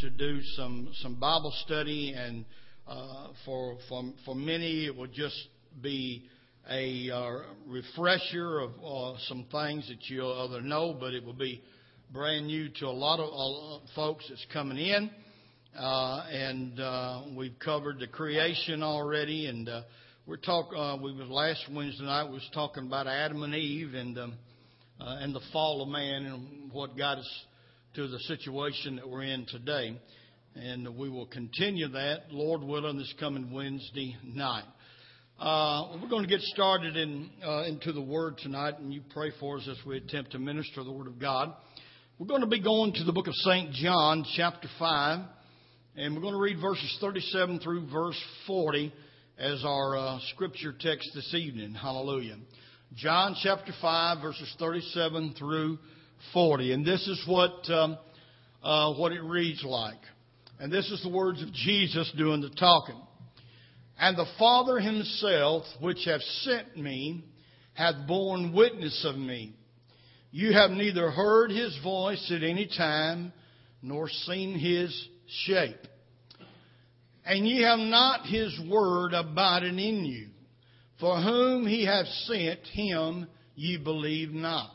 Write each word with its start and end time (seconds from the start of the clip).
to 0.00 0.10
do 0.10 0.40
some 0.56 0.88
some 1.00 1.14
Bible 1.14 1.52
study, 1.64 2.14
and 2.16 2.44
uh, 2.86 3.28
for 3.44 3.78
for 3.88 4.04
for 4.24 4.34
many 4.34 4.86
it 4.86 4.96
will 4.96 5.06
just 5.06 5.48
be 5.80 6.24
a 6.70 7.10
uh, 7.10 7.38
refresher 7.66 8.60
of 8.60 8.70
uh, 8.84 9.18
some 9.28 9.46
things 9.50 9.88
that 9.88 10.08
you 10.08 10.24
other 10.24 10.60
know, 10.60 10.96
but 10.98 11.14
it 11.14 11.24
will 11.24 11.32
be 11.32 11.62
brand 12.12 12.46
new 12.46 12.68
to 12.80 12.86
a 12.86 12.90
lot 12.90 13.20
of 13.20 13.80
folks 13.94 14.26
that's 14.28 14.46
coming 14.52 14.78
in. 14.78 15.10
And 15.74 17.36
we've 17.36 17.58
covered 17.58 17.98
the 17.98 18.06
creation 18.06 18.82
already, 18.82 19.46
and 19.46 19.68
we're 20.26 20.36
talk. 20.36 20.70
Uh, 20.76 20.96
we 21.00 21.12
was 21.12 21.28
last 21.28 21.64
Wednesday 21.72 22.04
night. 22.04 22.24
Was 22.24 22.42
talking 22.52 22.86
about 22.86 23.06
Adam 23.06 23.44
and 23.44 23.54
Eve 23.54 23.94
and 23.94 24.18
um, 24.18 24.34
uh, 25.00 25.18
and 25.20 25.32
the 25.32 25.40
fall 25.52 25.82
of 25.82 25.88
man 25.88 26.26
and 26.26 26.72
what 26.72 26.96
got 26.98 27.18
us 27.18 27.44
to 27.96 28.06
the 28.08 28.18
situation 28.20 28.96
that 28.96 29.08
we're 29.08 29.22
in 29.22 29.46
today. 29.46 29.98
And 30.54 30.98
we 30.98 31.08
will 31.08 31.24
continue 31.24 31.88
that, 31.88 32.24
Lord 32.30 32.62
willing, 32.62 32.98
this 32.98 33.14
coming 33.18 33.50
Wednesday 33.50 34.14
night. 34.22 34.64
Uh, 35.40 35.96
we're 36.02 36.10
going 36.10 36.22
to 36.22 36.28
get 36.28 36.42
started 36.42 36.94
in, 36.94 37.30
uh, 37.42 37.62
into 37.62 37.94
the 37.94 38.02
Word 38.02 38.36
tonight, 38.36 38.74
and 38.78 38.92
you 38.92 39.00
pray 39.14 39.32
for 39.40 39.56
us 39.56 39.66
as 39.70 39.78
we 39.86 39.96
attempt 39.96 40.32
to 40.32 40.38
minister 40.38 40.84
the 40.84 40.92
Word 40.92 41.06
of 41.06 41.18
God. 41.18 41.54
We're 42.18 42.26
going 42.26 42.42
to 42.42 42.46
be 42.46 42.60
going 42.60 42.92
to 42.92 43.04
the 43.04 43.14
book 43.14 43.28
of 43.28 43.34
St. 43.34 43.72
John, 43.72 44.26
chapter 44.36 44.68
5, 44.78 45.20
and 45.96 46.14
we're 46.14 46.20
going 46.20 46.34
to 46.34 46.40
read 46.40 46.60
verses 46.60 46.98
37 47.00 47.60
through 47.60 47.90
verse 47.90 48.22
40 48.46 48.92
as 49.38 49.64
our 49.64 49.96
uh, 49.96 50.18
scripture 50.34 50.74
text 50.78 51.08
this 51.14 51.32
evening. 51.32 51.72
Hallelujah. 51.72 52.36
John 52.94 53.34
chapter 53.42 53.72
5, 53.80 54.20
verses 54.20 54.54
37 54.58 55.34
through 55.38 55.78
40. 56.32 56.72
And 56.72 56.84
this 56.84 57.06
is 57.06 57.22
what, 57.26 57.68
um, 57.70 57.98
uh, 58.62 58.94
what 58.94 59.12
it 59.12 59.22
reads 59.22 59.64
like. 59.64 60.00
And 60.58 60.72
this 60.72 60.90
is 60.90 61.02
the 61.02 61.10
words 61.10 61.42
of 61.42 61.52
Jesus 61.52 62.10
doing 62.16 62.40
the 62.40 62.50
talking. 62.50 63.00
And 63.98 64.16
the 64.16 64.26
Father 64.38 64.78
himself, 64.78 65.64
which 65.80 66.04
hath 66.04 66.22
sent 66.42 66.76
me, 66.76 67.24
hath 67.74 68.06
borne 68.06 68.52
witness 68.54 69.04
of 69.08 69.16
me. 69.16 69.54
You 70.30 70.52
have 70.52 70.70
neither 70.70 71.10
heard 71.10 71.50
his 71.50 71.78
voice 71.82 72.30
at 72.34 72.42
any 72.42 72.68
time, 72.76 73.32
nor 73.80 74.08
seen 74.08 74.58
his 74.58 75.08
shape. 75.44 75.80
And 77.24 77.46
ye 77.46 77.62
have 77.62 77.78
not 77.78 78.26
his 78.26 78.58
word 78.68 79.12
abiding 79.12 79.78
in 79.78 80.04
you. 80.04 80.28
For 81.00 81.20
whom 81.20 81.66
he 81.66 81.84
hath 81.84 82.06
sent, 82.24 82.60
him 82.66 83.26
ye 83.54 83.76
believe 83.76 84.32
not. 84.32 84.74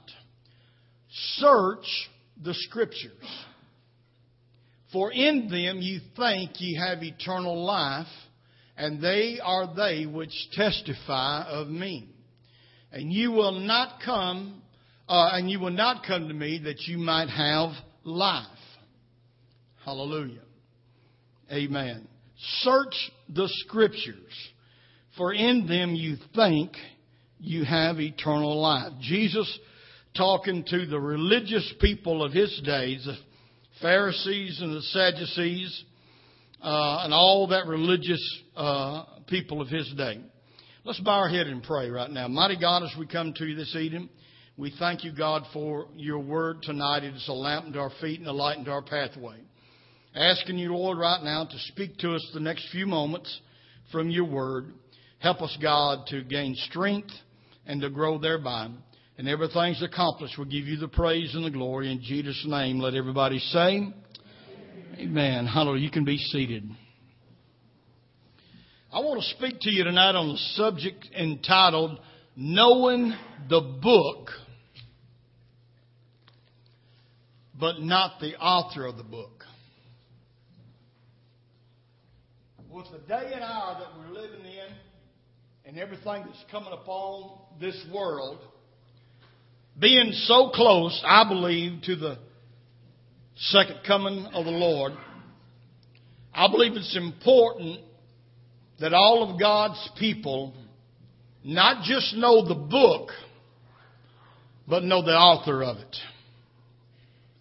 Search 1.37 2.09
the 2.41 2.53
Scriptures. 2.53 3.11
For 4.91 5.11
in 5.11 5.49
them 5.49 5.79
you 5.79 5.99
think 6.17 6.59
ye 6.59 6.75
have 6.75 7.03
eternal 7.03 7.63
life, 7.63 8.07
and 8.77 9.01
they 9.01 9.39
are 9.41 9.73
they 9.75 10.05
which 10.05 10.33
testify 10.53 11.43
of 11.47 11.67
me. 11.67 12.09
And 12.91 13.11
you 13.11 13.31
will 13.31 13.59
not 13.59 14.01
come, 14.03 14.61
uh, 15.07 15.29
and 15.33 15.49
you 15.49 15.59
will 15.59 15.71
not 15.71 16.05
come 16.05 16.27
to 16.27 16.33
me 16.33 16.61
that 16.65 16.81
you 16.87 16.97
might 16.97 17.29
have 17.29 17.71
life. 18.03 18.45
Hallelujah. 19.85 20.41
Amen. 21.51 22.07
Search 22.61 23.11
the 23.29 23.47
Scriptures, 23.65 24.33
for 25.17 25.33
in 25.33 25.67
them 25.67 25.95
you 25.95 26.17
think 26.35 26.71
you 27.39 27.63
have 27.63 27.99
eternal 27.99 28.59
life. 28.59 28.93
Jesus 29.01 29.59
talking 30.15 30.65
to 30.69 30.85
the 30.85 30.99
religious 30.99 31.73
people 31.79 32.23
of 32.23 32.33
his 32.33 32.61
days, 32.65 33.05
the 33.05 33.15
Pharisees 33.81 34.59
and 34.61 34.75
the 34.75 34.81
Sadducees, 34.81 35.83
uh, 36.61 37.01
and 37.03 37.13
all 37.13 37.47
that 37.47 37.65
religious 37.65 38.21
uh, 38.55 39.05
people 39.27 39.61
of 39.61 39.67
his 39.67 39.91
day. 39.97 40.21
Let's 40.83 40.99
bow 40.99 41.19
our 41.19 41.29
head 41.29 41.47
and 41.47 41.63
pray 41.63 41.89
right 41.89 42.09
now. 42.09 42.27
Mighty 42.27 42.57
God, 42.59 42.83
as 42.83 42.93
we 42.97 43.07
come 43.07 43.33
to 43.33 43.45
you 43.45 43.55
this 43.55 43.75
evening, 43.75 44.09
we 44.57 44.73
thank 44.77 45.03
you, 45.03 45.11
God, 45.11 45.43
for 45.53 45.87
your 45.95 46.19
word 46.19 46.61
tonight. 46.61 47.03
It 47.03 47.15
is 47.15 47.27
a 47.27 47.33
lamp 47.33 47.67
unto 47.67 47.79
our 47.79 47.91
feet 48.01 48.19
and 48.19 48.27
a 48.27 48.33
light 48.33 48.57
unto 48.57 48.71
our 48.71 48.81
pathway. 48.81 49.37
Asking 50.13 50.57
you, 50.57 50.73
Lord, 50.73 50.97
right 50.97 51.23
now 51.23 51.45
to 51.45 51.59
speak 51.67 51.97
to 51.99 52.15
us 52.15 52.31
the 52.33 52.41
next 52.41 52.69
few 52.71 52.85
moments 52.85 53.39
from 53.91 54.09
your 54.09 54.25
word. 54.25 54.73
Help 55.19 55.41
us, 55.41 55.57
God, 55.61 56.07
to 56.07 56.23
gain 56.23 56.55
strength 56.69 57.11
and 57.65 57.81
to 57.81 57.89
grow 57.89 58.17
thereby 58.17 58.69
and 59.17 59.27
everything's 59.27 59.81
accomplished. 59.83 60.35
We'll 60.37 60.47
give 60.47 60.65
you 60.65 60.77
the 60.77 60.87
praise 60.87 61.35
and 61.35 61.45
the 61.45 61.51
glory 61.51 61.91
in 61.91 62.01
Jesus' 62.01 62.43
name. 62.47 62.79
Let 62.79 62.95
everybody 62.95 63.39
say, 63.39 63.93
Amen. 64.97 65.47
Hallelujah. 65.47 65.81
You 65.81 65.91
can 65.91 66.05
be 66.05 66.17
seated. 66.17 66.69
I 68.93 68.99
want 68.99 69.21
to 69.21 69.27
speak 69.37 69.59
to 69.61 69.71
you 69.71 69.83
tonight 69.83 70.15
on 70.15 70.29
the 70.29 70.37
subject 70.55 71.07
entitled 71.17 71.97
Knowing 72.35 73.13
the 73.49 73.61
Book, 73.81 74.29
but 77.57 77.79
not 77.79 78.19
the 78.19 78.37
author 78.37 78.85
of 78.85 78.97
the 78.97 79.03
book. 79.03 79.43
With 82.69 82.87
the 82.91 82.99
day 83.07 83.31
and 83.33 83.43
hour 83.43 83.77
that 83.79 83.97
we're 83.97 84.13
living 84.13 84.45
in 84.45 84.73
and 85.65 85.79
everything 85.79 86.23
that's 86.25 86.45
coming 86.51 86.73
upon 86.73 87.39
this 87.59 87.85
world, 87.93 88.39
being 89.79 90.11
so 90.13 90.51
close, 90.53 91.01
I 91.05 91.27
believe, 91.27 91.81
to 91.83 91.95
the 91.95 92.17
second 93.35 93.79
coming 93.85 94.25
of 94.33 94.45
the 94.45 94.51
Lord, 94.51 94.93
I 96.33 96.47
believe 96.49 96.73
it's 96.73 96.95
important 96.95 97.79
that 98.79 98.93
all 98.93 99.29
of 99.29 99.39
God's 99.39 99.89
people 99.99 100.53
not 101.43 101.83
just 101.83 102.15
know 102.15 102.47
the 102.47 102.55
book, 102.55 103.09
but 104.67 104.83
know 104.83 105.01
the 105.03 105.11
author 105.11 105.63
of 105.63 105.77
it. 105.77 105.95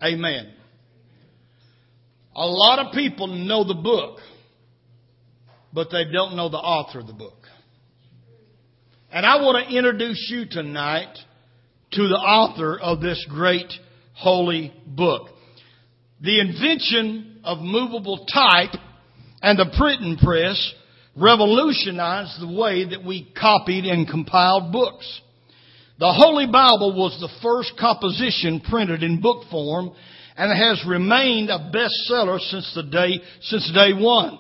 Amen. 0.02 0.52
A 2.34 2.46
lot 2.46 2.78
of 2.78 2.92
people 2.94 3.26
know 3.26 3.64
the 3.64 3.74
book, 3.74 4.18
but 5.72 5.88
they 5.90 6.04
don't 6.10 6.36
know 6.36 6.48
the 6.48 6.56
author 6.56 7.00
of 7.00 7.06
the 7.06 7.12
book. 7.12 7.36
And 9.12 9.26
I 9.26 9.36
want 9.42 9.66
to 9.66 9.76
introduce 9.76 10.28
you 10.30 10.46
tonight 10.48 11.16
to 11.92 12.08
the 12.08 12.14
author 12.14 12.78
of 12.78 13.00
this 13.00 13.24
great 13.28 13.72
holy 14.14 14.72
book. 14.86 15.28
The 16.20 16.40
invention 16.40 17.40
of 17.44 17.58
movable 17.58 18.26
type 18.32 18.78
and 19.42 19.58
the 19.58 19.74
printing 19.76 20.16
press 20.18 20.74
revolutionized 21.16 22.40
the 22.40 22.54
way 22.54 22.88
that 22.90 23.04
we 23.04 23.32
copied 23.38 23.84
and 23.84 24.08
compiled 24.08 24.72
books. 24.72 25.20
The 25.98 26.12
Holy 26.12 26.46
Bible 26.46 26.94
was 26.96 27.18
the 27.20 27.28
first 27.42 27.72
composition 27.78 28.60
printed 28.60 29.02
in 29.02 29.20
book 29.20 29.44
form 29.50 29.90
and 30.36 30.50
has 30.56 30.82
remained 30.88 31.50
a 31.50 31.70
bestseller 31.74 32.38
since 32.38 32.72
the 32.74 32.84
day, 32.84 33.20
since 33.42 33.70
day 33.74 33.92
one. 33.92 34.38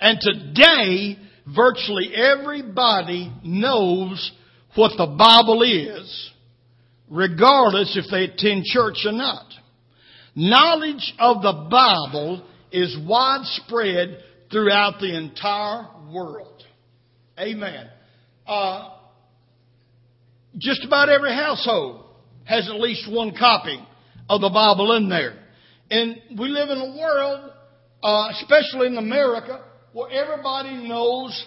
And 0.00 0.18
today, 0.20 1.18
virtually 1.54 2.12
everybody 2.14 3.32
knows 3.44 4.32
what 4.74 4.92
the 4.96 5.06
Bible 5.06 5.62
is 5.62 6.30
regardless 7.10 7.96
if 7.96 8.10
they 8.10 8.24
attend 8.24 8.64
church 8.64 9.04
or 9.04 9.12
not. 9.12 9.46
Knowledge 10.34 11.14
of 11.18 11.42
the 11.42 11.68
Bible 11.70 12.46
is 12.72 12.96
widespread 13.06 14.18
throughout 14.50 14.98
the 15.00 15.16
entire 15.16 15.88
world. 16.12 16.62
Amen. 17.38 17.88
Uh, 18.46 18.90
just 20.58 20.84
about 20.84 21.08
every 21.08 21.34
household 21.34 22.04
has 22.44 22.68
at 22.68 22.80
least 22.80 23.10
one 23.10 23.34
copy 23.36 23.78
of 24.28 24.40
the 24.40 24.50
Bible 24.50 24.96
in 24.96 25.08
there. 25.08 25.38
And 25.90 26.16
we 26.38 26.48
live 26.48 26.70
in 26.70 26.78
a 26.78 26.98
world, 26.98 27.50
uh, 28.02 28.28
especially 28.32 28.88
in 28.88 28.96
America, 28.96 29.64
where 29.92 30.10
everybody 30.10 30.88
knows 30.88 31.46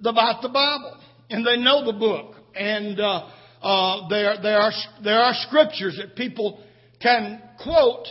about 0.00 0.42
the 0.42 0.48
Bible 0.48 0.98
and 1.30 1.46
they 1.46 1.56
know 1.56 1.84
the 1.84 1.98
book. 1.98 2.36
And 2.54 3.00
uh, 3.00 3.30
uh, 3.64 4.08
there, 4.08 4.36
there, 4.42 4.58
are, 4.58 4.72
there 5.02 5.20
are 5.20 5.34
scriptures 5.48 5.96
that 6.00 6.14
people 6.14 6.62
can 7.00 7.40
quote 7.62 8.06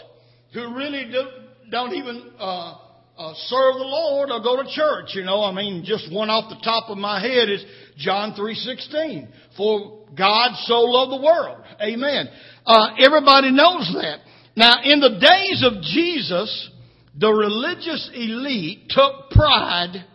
who 0.53 0.75
really 0.75 1.05
do, 1.11 1.23
don't 1.71 1.93
even 1.93 2.31
uh, 2.39 2.75
uh, 3.17 3.33
serve 3.35 3.75
the 3.75 3.85
Lord 3.85 4.29
or 4.31 4.41
go 4.41 4.61
to 4.61 4.69
church. 4.69 5.11
You 5.13 5.23
know, 5.23 5.43
I 5.43 5.51
mean, 5.51 5.83
just 5.85 6.11
one 6.11 6.29
off 6.29 6.49
the 6.49 6.63
top 6.63 6.89
of 6.89 6.97
my 6.97 7.21
head 7.21 7.49
is 7.49 7.63
John 7.97 8.33
three 8.35 8.55
sixteen. 8.55 9.29
For 9.55 10.05
God 10.15 10.51
so 10.65 10.81
loved 10.81 11.11
the 11.11 11.25
world. 11.25 11.63
Amen. 11.81 12.29
Uh, 12.65 12.89
everybody 12.99 13.51
knows 13.51 13.91
that. 14.01 14.19
Now, 14.55 14.73
in 14.83 14.99
the 14.99 15.17
days 15.19 15.63
of 15.65 15.81
Jesus, 15.81 16.69
the 17.17 17.31
religious 17.31 18.09
elite 18.13 18.89
took 18.89 19.31
pride 19.31 20.05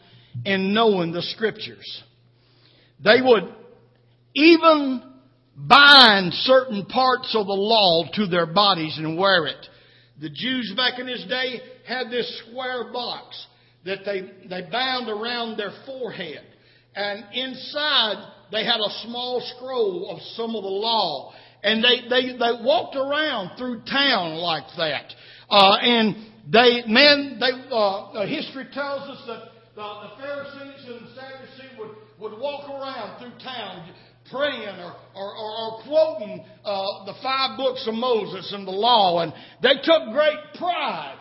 in 0.45 0.73
knowing 0.75 1.13
the 1.13 1.23
scriptures. 1.23 2.03
They 3.03 3.21
would 3.23 3.55
even 4.35 5.03
bind 5.67 6.33
certain 6.35 6.87
parts 6.87 7.35
of 7.35 7.47
the 7.47 7.53
law 7.53 8.05
to 8.15 8.27
their 8.27 8.47
bodies 8.47 8.97
and 8.99 9.19
wear 9.19 9.47
it. 9.47 9.67
The 10.21 10.31
Jews 10.31 10.73
back 10.77 10.99
in 10.99 11.07
his 11.07 11.25
day 11.27 11.61
had 11.87 12.11
this 12.11 12.43
square 12.47 12.93
box 12.93 13.47
that 13.85 14.01
they, 14.05 14.21
they 14.49 14.69
bound 14.71 15.09
around 15.09 15.57
their 15.57 15.73
forehead. 15.87 16.45
And 16.95 17.25
inside 17.33 18.33
they 18.51 18.65
had 18.65 18.81
a 18.81 18.91
small 19.07 19.43
scroll 19.57 20.11
of 20.11 20.21
some 20.35 20.55
of 20.55 20.63
the 20.63 20.69
law. 20.69 21.33
And 21.63 21.83
they, 21.83 22.09
they, 22.09 22.33
they 22.33 22.65
walked 22.65 22.97
around 22.97 23.57
through 23.57 23.83
town 23.83 24.37
like 24.37 24.65
that. 24.77 25.13
Uh, 25.51 25.77
and 25.81 26.17
they, 26.51 26.83
man, 26.87 27.41
they, 27.41 27.75
uh, 27.75 28.27
history 28.27 28.67
tells 28.73 29.09
us 29.11 29.25
that 29.27 29.43
the, 29.75 29.83
the 29.83 30.23
Pharisees 30.23 30.87
and 30.87 31.07
the 31.07 31.15
Sadducees 31.15 31.79
would, 31.79 31.91
would 32.21 32.41
walk 32.41 32.69
around 32.69 33.21
through 33.21 33.39
town 33.45 33.89
praying 34.31 34.79
or, 34.81 34.95
or, 35.15 35.37
or, 35.37 35.59
or 35.59 35.83
quoting 35.83 36.45
uh, 36.65 37.05
the 37.07 37.15
five 37.23 37.57
books 37.57 37.87
of 37.87 37.95
Moses 37.95 38.53
and 38.53 38.67
the 38.67 38.73
law. 38.73 39.21
And 39.21 39.33
they 39.63 39.75
took 39.83 40.13
great 40.13 40.39
pride, 40.59 41.19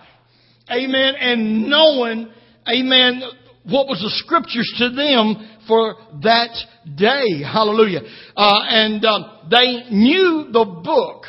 amen, 0.72 1.16
in 1.16 1.70
knowing, 1.70 2.30
amen, 2.68 3.22
what 3.66 3.88
was 3.88 4.00
the 4.00 4.12
scriptures 4.26 4.74
to 4.78 4.90
them 4.90 5.58
for 5.68 5.96
that 6.24 6.56
day. 6.96 7.44
Hallelujah. 7.44 8.02
Uh, 8.36 8.60
and 8.70 9.04
uh, 9.04 9.20
they 9.52 9.90
knew 9.92 10.48
the 10.52 10.66
book, 10.84 11.24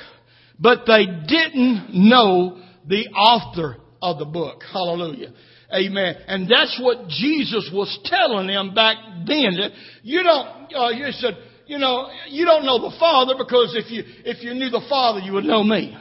but 0.59 0.85
they 0.87 1.07
didn't 1.27 1.91
know 1.93 2.63
the 2.87 3.09
author 3.09 3.77
of 4.01 4.19
the 4.19 4.25
book. 4.25 4.63
Hallelujah. 4.73 5.33
Amen. 5.75 6.15
And 6.27 6.49
that's 6.49 6.81
what 6.83 7.09
Jesus 7.09 7.71
was 7.73 7.99
telling 8.05 8.47
them 8.47 8.75
back 8.75 8.97
then. 9.27 9.59
You 10.03 10.23
don't, 10.23 10.75
uh, 10.75 10.89
you 10.91 11.11
said, 11.11 11.37
you 11.69 11.79
know, 11.79 12.11
you 12.29 12.45
don't 12.45 12.65
know 12.65 12.81
the 12.81 12.97
Father 12.99 13.35
because 13.39 13.77
if 13.77 13.91
you, 13.91 14.03
if 14.25 14.43
you 14.43 14.55
knew 14.55 14.71
the 14.71 14.85
Father, 14.89 15.21
you 15.21 15.35
would 15.35 15.45
know 15.45 15.63
me. 15.63 15.97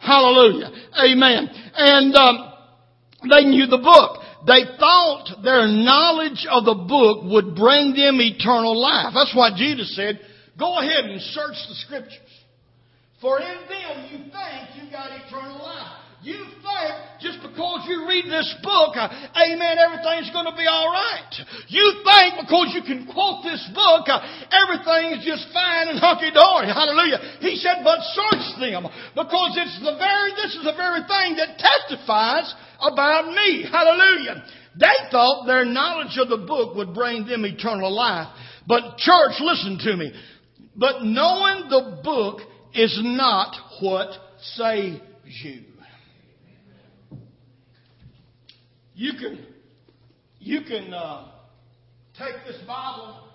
Hallelujah. 0.00 0.70
Amen. 0.94 1.48
And, 1.74 2.14
um, 2.14 2.52
they 3.22 3.44
knew 3.44 3.66
the 3.66 3.78
book. 3.78 4.22
They 4.46 4.78
thought 4.78 5.42
their 5.42 5.66
knowledge 5.66 6.46
of 6.48 6.64
the 6.64 6.74
book 6.74 7.24
would 7.24 7.56
bring 7.56 7.90
them 7.96 8.20
eternal 8.20 8.78
life. 8.78 9.12
That's 9.12 9.34
why 9.34 9.50
Jesus 9.56 9.96
said, 9.96 10.20
go 10.56 10.78
ahead 10.78 11.04
and 11.06 11.20
search 11.20 11.56
the 11.68 11.74
scriptures. 11.74 12.30
For 13.20 13.40
in 13.40 13.58
them 13.66 14.06
you 14.12 14.18
think 14.18 14.84
you 14.84 14.90
got 14.92 15.10
eternal 15.10 15.58
life. 15.58 16.07
You 16.18 16.34
think 16.34 16.94
just 17.22 17.38
because 17.46 17.86
you 17.86 18.02
read 18.02 18.26
this 18.26 18.50
book, 18.62 18.98
uh, 18.98 19.06
amen, 19.38 19.78
everything's 19.78 20.34
going 20.34 20.50
to 20.50 20.56
be 20.58 20.66
all 20.66 20.90
right. 20.90 21.30
You 21.70 22.02
think 22.02 22.42
because 22.42 22.74
you 22.74 22.82
can 22.82 23.06
quote 23.06 23.46
this 23.46 23.62
book, 23.70 24.10
uh, 24.10 24.18
everything's 24.50 25.22
just 25.22 25.46
fine 25.54 25.86
and 25.86 25.98
hunky 26.02 26.34
dory. 26.34 26.66
Hallelujah. 26.66 27.38
He 27.38 27.54
said, 27.62 27.86
but 27.86 28.02
search 28.18 28.58
them 28.58 28.90
because 29.14 29.52
it's 29.62 29.78
the 29.78 29.94
very, 29.94 30.34
this 30.34 30.58
is 30.58 30.64
the 30.66 30.74
very 30.74 31.06
thing 31.06 31.38
that 31.38 31.54
testifies 31.54 32.50
about 32.82 33.30
me. 33.30 33.62
Hallelujah. 33.70 34.42
They 34.74 34.98
thought 35.14 35.46
their 35.46 35.64
knowledge 35.64 36.18
of 36.18 36.28
the 36.28 36.42
book 36.42 36.74
would 36.74 36.94
bring 36.94 37.26
them 37.26 37.44
eternal 37.46 37.94
life. 37.94 38.26
But 38.66 38.98
church, 38.98 39.38
listen 39.38 39.78
to 39.86 39.96
me. 39.96 40.12
But 40.74 41.02
knowing 41.02 41.70
the 41.70 42.00
book 42.02 42.40
is 42.74 42.98
not 43.02 43.54
what 43.80 44.10
saves 44.56 45.00
you. 45.42 45.67
You 48.98 49.12
can, 49.12 49.46
you 50.40 50.62
can 50.62 50.92
uh, 50.92 51.28
take 52.18 52.34
this 52.48 52.60
Bible 52.66 53.28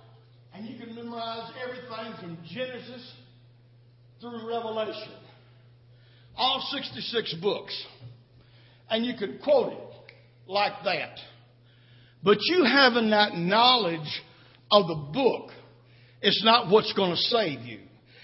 and 0.54 0.68
you 0.68 0.78
can 0.78 0.94
memorize 0.94 1.54
everything 1.64 2.20
from 2.20 2.38
Genesis 2.54 3.14
through 4.20 4.46
Revelation. 4.46 5.14
All 6.36 6.62
66 6.70 7.36
books. 7.42 7.82
And 8.90 9.06
you 9.06 9.14
can 9.18 9.40
quote 9.42 9.72
it 9.72 9.80
like 10.48 10.84
that. 10.84 11.16
But 12.22 12.40
you 12.42 12.66
having 12.66 13.12
that 13.12 13.38
knowledge 13.38 14.22
of 14.70 14.88
the 14.88 15.12
book 15.14 15.52
is 16.22 16.42
not 16.44 16.70
what's 16.70 16.92
going 16.92 17.12
to 17.12 17.18
save 17.18 17.62
you. 17.62 17.80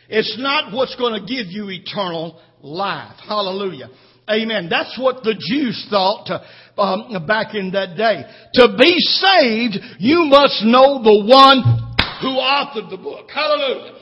It's 0.09 0.35
not 0.37 0.73
what's 0.73 0.97
going 0.97 1.13
to 1.13 1.25
give 1.25 1.47
you 1.47 1.69
eternal 1.69 2.37
life. 2.61 3.15
Hallelujah. 3.25 3.91
Amen. 4.29 4.67
That's 4.69 4.99
what 4.99 5.23
the 5.23 5.33
Jews 5.33 5.87
thought 5.89 6.29
um, 6.79 7.25
back 7.27 7.55
in 7.55 7.71
that 7.71 7.95
day. 7.97 8.23
To 8.55 8.75
be 8.77 8.95
saved, 8.97 9.77
you 9.99 10.25
must 10.25 10.63
know 10.63 11.03
the 11.03 11.25
one 11.27 11.61
who 12.21 12.39
authored 12.39 12.89
the 12.89 12.97
book. 12.97 13.29
Hallelujah. 13.33 13.99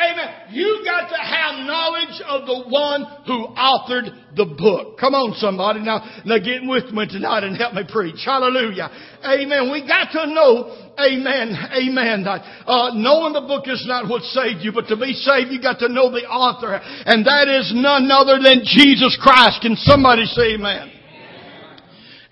Amen. 0.00 0.54
You 0.56 0.80
got 0.84 1.10
to 1.10 1.18
have 1.20 1.66
knowledge 1.66 2.22
of 2.24 2.46
the 2.46 2.70
one 2.70 3.04
who 3.26 3.52
authored 3.52 4.08
the 4.34 4.46
book. 4.46 4.96
Come 4.98 5.14
on, 5.14 5.34
somebody. 5.36 5.80
Now, 5.80 6.00
now 6.24 6.38
get 6.38 6.64
with 6.64 6.88
me 6.94 7.04
tonight 7.04 7.44
and 7.44 7.56
help 7.56 7.74
me 7.74 7.82
preach. 7.84 8.22
Hallelujah. 8.24 8.88
Amen. 9.20 9.68
We 9.68 9.84
got 9.84 10.08
to 10.16 10.24
know, 10.30 10.72
amen, 10.96 11.52
amen. 11.76 12.24
Uh, 12.24 12.96
knowing 12.96 13.34
the 13.34 13.44
book 13.44 13.68
is 13.68 13.84
not 13.84 14.08
what 14.08 14.22
saved 14.32 14.64
you, 14.64 14.72
but 14.72 14.88
to 14.88 14.96
be 14.96 15.12
saved, 15.12 15.52
you 15.52 15.60
got 15.60 15.78
to 15.80 15.88
know 15.88 16.08
the 16.08 16.24
author. 16.24 16.80
And 16.80 17.26
that 17.26 17.48
is 17.50 17.72
none 17.74 18.08
other 18.10 18.40
than 18.40 18.64
Jesus 18.64 19.18
Christ. 19.20 19.60
Can 19.60 19.76
somebody 19.76 20.24
say 20.24 20.54
amen? 20.54 20.99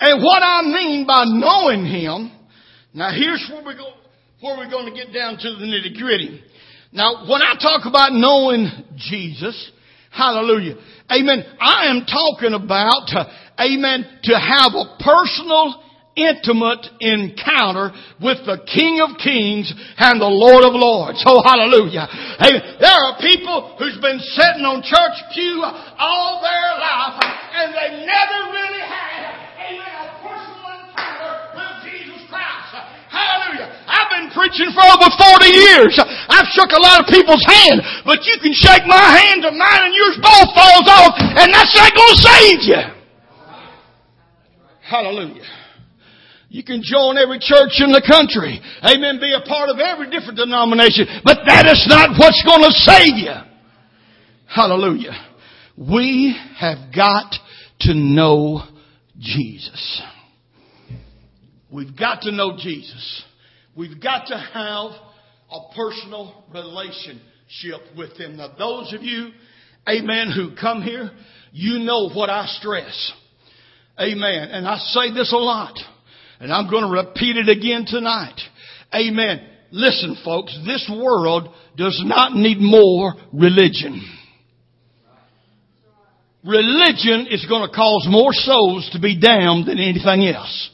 And 0.01 0.23
what 0.23 0.43
I 0.43 0.63
mean 0.63 1.07
by 1.07 1.25
knowing 1.27 1.85
Him, 1.85 2.31
now 2.95 3.11
here's 3.11 3.49
where 3.53 3.65
we 3.65 3.75
go, 3.75 3.93
where 4.41 4.57
we're 4.57 4.71
going 4.71 4.93
to 4.93 4.95
get 4.95 5.13
down 5.13 5.37
to 5.39 5.51
the 5.57 5.65
nitty 5.65 5.99
gritty. 5.99 6.43
Now, 6.93 7.29
when 7.29 7.43
I 7.43 7.55
talk 7.61 7.85
about 7.85 8.13
knowing 8.13 8.71
Jesus, 8.97 9.73
hallelujah, 10.11 10.77
amen, 11.11 11.45
I 11.61 11.87
am 11.91 12.07
talking 12.07 12.55
about, 12.55 13.13
uh, 13.13 13.29
amen, 13.61 14.21
to 14.25 14.35
have 14.39 14.73
a 14.73 14.97
personal, 15.03 15.83
intimate 16.19 16.83
encounter 16.99 17.95
with 18.19 18.43
the 18.43 18.59
King 18.67 18.99
of 18.99 19.15
Kings 19.23 19.71
and 19.99 20.19
the 20.19 20.27
Lord 20.27 20.67
of 20.67 20.75
Lords. 20.75 21.23
Oh, 21.23 21.39
hallelujah. 21.47 22.11
Amen. 22.43 22.83
There 22.83 22.91
are 22.91 23.15
people 23.23 23.79
who's 23.79 23.99
been 24.03 24.19
sitting 24.35 24.67
on 24.67 24.83
church 24.83 25.17
pew 25.31 25.63
all 25.63 26.43
their 26.43 26.71
life 26.83 27.23
and 27.23 27.71
they 27.71 28.03
never 28.03 28.58
preaching 34.49 34.73
for 34.73 34.81
over 34.81 35.09
40 35.13 35.45
years. 35.53 35.93
I've 36.01 36.49
shook 36.57 36.73
a 36.73 36.81
lot 36.81 37.05
of 37.05 37.07
people's 37.13 37.45
hand, 37.45 37.85
but 38.09 38.25
you 38.25 38.41
can 38.41 38.57
shake 38.57 38.89
my 38.89 38.97
hand 38.97 39.45
and 39.45 39.57
mine 39.61 39.93
and 39.93 39.95
yours 39.95 40.17
both 40.25 40.49
falls 40.57 40.89
off, 40.89 41.21
and 41.21 41.53
that's 41.53 41.77
not 41.77 41.93
going 41.93 42.15
to 42.17 42.21
save 42.25 42.61
you. 42.65 42.83
Hallelujah. 44.81 45.45
You 46.49 46.65
can 46.65 46.81
join 46.83 47.19
every 47.19 47.39
church 47.39 47.77
in 47.77 47.93
the 47.93 48.01
country. 48.01 48.59
Amen. 48.83 49.21
Be 49.21 49.37
a 49.37 49.47
part 49.47 49.69
of 49.69 49.79
every 49.79 50.09
different 50.09 50.39
denomination. 50.39 51.05
But 51.23 51.45
that 51.47 51.67
is 51.67 51.85
not 51.87 52.17
what's 52.19 52.43
going 52.49 52.65
to 52.65 52.73
save 52.73 53.19
you. 53.21 53.35
Hallelujah. 54.47 55.13
We 55.77 56.35
have 56.57 56.95
got 56.97 57.35
to 57.81 57.93
know 57.93 58.63
Jesus. 59.19 60.03
We've 61.71 61.95
got 61.95 62.23
to 62.23 62.33
know 62.33 62.57
Jesus. 62.57 63.25
We've 63.79 64.03
got 64.03 64.27
to 64.27 64.37
have 64.37 64.91
a 65.53 65.75
personal 65.77 66.43
relationship 66.53 67.97
with 67.97 68.17
Him. 68.19 68.37
Now, 68.37 68.53
those 68.59 68.93
of 68.93 69.05
you, 69.05 69.31
amen, 69.89 70.33
who 70.35 70.57
come 70.61 70.83
here, 70.83 71.13
you 71.53 71.79
know 71.79 72.11
what 72.11 72.29
I 72.29 72.47
stress. 72.59 73.13
Amen. 73.97 74.49
And 74.51 74.67
I 74.67 74.79
say 74.79 75.15
this 75.15 75.33
a 75.33 75.37
lot, 75.37 75.79
and 76.41 76.53
I'm 76.53 76.69
going 76.69 76.91
to 76.91 77.09
repeat 77.09 77.37
it 77.37 77.49
again 77.49 77.85
tonight. 77.87 78.41
Amen. 78.93 79.49
Listen, 79.71 80.17
folks, 80.25 80.59
this 80.67 80.91
world 80.93 81.55
does 81.77 82.03
not 82.05 82.33
need 82.35 82.59
more 82.59 83.15
religion. 83.33 84.03
Religion 86.45 87.29
is 87.31 87.47
going 87.49 87.69
to 87.69 87.73
cause 87.73 88.09
more 88.11 88.33
souls 88.33 88.91
to 88.93 89.01
be 89.01 89.21
damned 89.21 89.69
than 89.69 89.79
anything 89.79 90.27
else. 90.27 90.71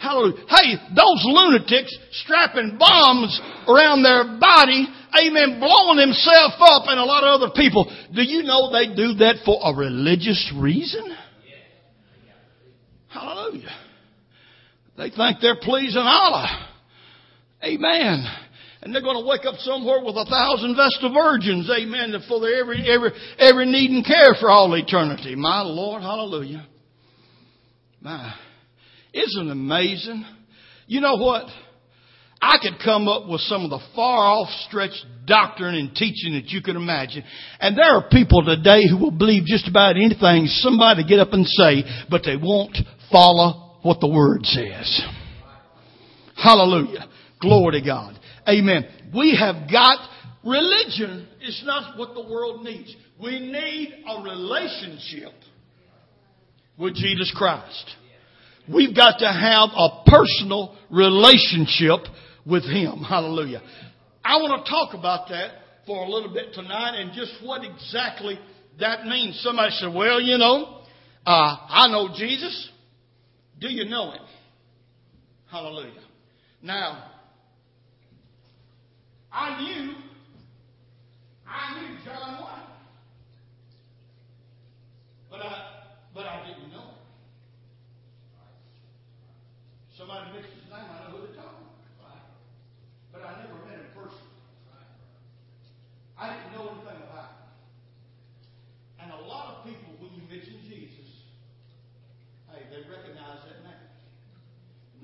Hallelujah. 0.00 0.46
Hey, 0.48 0.76
those 0.96 1.20
lunatics 1.28 1.96
strapping 2.24 2.78
bombs 2.78 3.38
around 3.68 4.02
their 4.02 4.38
body, 4.40 4.88
amen, 5.20 5.60
blowing 5.60 5.98
themselves 5.98 6.54
up 6.58 6.84
and 6.88 6.98
a 6.98 7.04
lot 7.04 7.22
of 7.22 7.40
other 7.40 7.52
people. 7.54 7.84
Do 8.14 8.22
you 8.22 8.42
know 8.42 8.72
they 8.72 8.94
do 8.94 9.14
that 9.20 9.42
for 9.44 9.60
a 9.62 9.76
religious 9.76 10.52
reason? 10.56 11.14
Hallelujah. 13.08 13.76
They 14.96 15.10
think 15.10 15.38
they're 15.42 15.60
pleasing 15.60 16.02
Allah. 16.02 16.68
Amen 17.62 18.24
and 18.82 18.94
they're 18.94 19.02
going 19.02 19.22
to 19.22 19.28
wake 19.28 19.44
up 19.44 19.56
somewhere 19.58 20.02
with 20.02 20.16
a 20.16 20.24
thousand 20.24 20.74
Vestal 20.74 21.12
virgins, 21.12 21.70
amen, 21.70 22.14
for 22.26 22.40
their 22.40 22.60
every, 22.60 22.88
every, 22.88 23.10
every 23.38 23.66
need 23.66 23.90
and 23.90 24.06
care 24.06 24.34
for 24.40 24.48
all 24.48 24.72
eternity. 24.74 25.34
My 25.34 25.60
Lord, 25.60 26.00
hallelujah. 26.00 26.66
My, 28.00 28.34
isn't 29.12 29.50
amazing? 29.50 30.24
You 30.86 31.00
know 31.00 31.16
what? 31.16 31.46
I 32.42 32.56
could 32.62 32.80
come 32.82 33.06
up 33.06 33.28
with 33.28 33.42
some 33.42 33.64
of 33.64 33.70
the 33.70 33.80
far 33.94 34.18
off 34.26 34.48
stretched 34.66 35.04
doctrine 35.26 35.74
and 35.74 35.94
teaching 35.94 36.32
that 36.34 36.46
you 36.46 36.62
can 36.62 36.74
imagine. 36.74 37.22
And 37.60 37.76
there 37.76 37.94
are 37.94 38.08
people 38.08 38.42
today 38.44 38.82
who 38.88 38.96
will 38.96 39.10
believe 39.10 39.44
just 39.44 39.68
about 39.68 39.96
anything 39.96 40.46
somebody 40.46 41.04
get 41.04 41.20
up 41.20 41.32
and 41.32 41.46
say, 41.46 41.84
but 42.08 42.22
they 42.24 42.36
won't 42.36 42.76
follow 43.12 43.78
what 43.82 44.00
the 44.00 44.08
Word 44.08 44.46
says. 44.46 45.02
Hallelujah. 46.34 47.08
Glory 47.40 47.80
to 47.80 47.86
God. 47.86 48.18
Amen. 48.48 48.86
We 49.14 49.36
have 49.38 49.70
got 49.70 49.98
religion 50.44 51.28
is 51.42 51.62
not 51.66 51.98
what 51.98 52.14
the 52.14 52.26
world 52.26 52.64
needs. 52.64 52.94
We 53.22 53.38
need 53.38 54.04
a 54.08 54.22
relationship 54.22 55.32
with 56.78 56.94
Jesus 56.94 57.32
Christ. 57.36 57.96
We've 58.68 58.94
got 58.94 59.18
to 59.18 59.26
have 59.26 59.70
a 59.74 60.02
personal 60.06 60.76
relationship 60.90 62.00
with 62.46 62.64
Him. 62.64 62.98
Hallelujah. 62.98 63.62
I 64.24 64.36
want 64.36 64.64
to 64.64 64.70
talk 64.70 64.94
about 64.94 65.28
that 65.28 65.50
for 65.86 66.04
a 66.04 66.08
little 66.08 66.32
bit 66.32 66.52
tonight 66.54 67.00
and 67.00 67.12
just 67.12 67.32
what 67.42 67.62
exactly 67.64 68.38
that 68.78 69.06
means. 69.06 69.40
Somebody 69.42 69.72
said, 69.72 69.92
well, 69.94 70.20
you 70.20 70.38
know, 70.38 70.82
uh, 71.26 71.56
I 71.68 71.88
know 71.90 72.14
Jesus. 72.16 72.70
Do 73.58 73.68
you 73.68 73.84
know 73.86 74.12
Him? 74.12 74.22
Hallelujah. 75.50 76.00
Now, 76.62 77.10
I 79.32 79.60
knew, 79.62 79.94
I 81.46 81.80
knew 81.80 81.96
John 82.04 82.44
Wayne. 82.44 82.66
But 85.30 85.40
I, 85.40 85.66
but 86.14 86.26
I 86.26 86.46
didn't 86.46 86.70
know 86.72 86.80
him. 86.80 86.99
Somebody 90.00 90.32
mentioned 90.32 90.64
his 90.64 90.72
name, 90.72 90.88
I 90.88 90.96
know 91.04 91.12
who 91.12 91.28
they're 91.28 91.36
talking 91.36 91.68
about. 92.00 92.24
But 93.12 93.20
I 93.20 93.44
never 93.44 93.60
met 93.68 93.84
him 93.84 93.92
personally. 93.92 94.32
I 96.16 96.24
didn't 96.32 96.56
know 96.56 96.72
anything 96.72 97.04
about 97.04 97.36
him. 97.36 97.52
And 99.04 99.08
a 99.12 99.20
lot 99.28 99.60
of 99.60 99.68
people, 99.68 99.92
when 100.00 100.08
you 100.16 100.24
mention 100.24 100.56
Jesus, 100.64 101.04
hey, 102.48 102.64
they 102.72 102.80
recognize 102.88 103.44
that 103.44 103.60
name. 103.60 103.84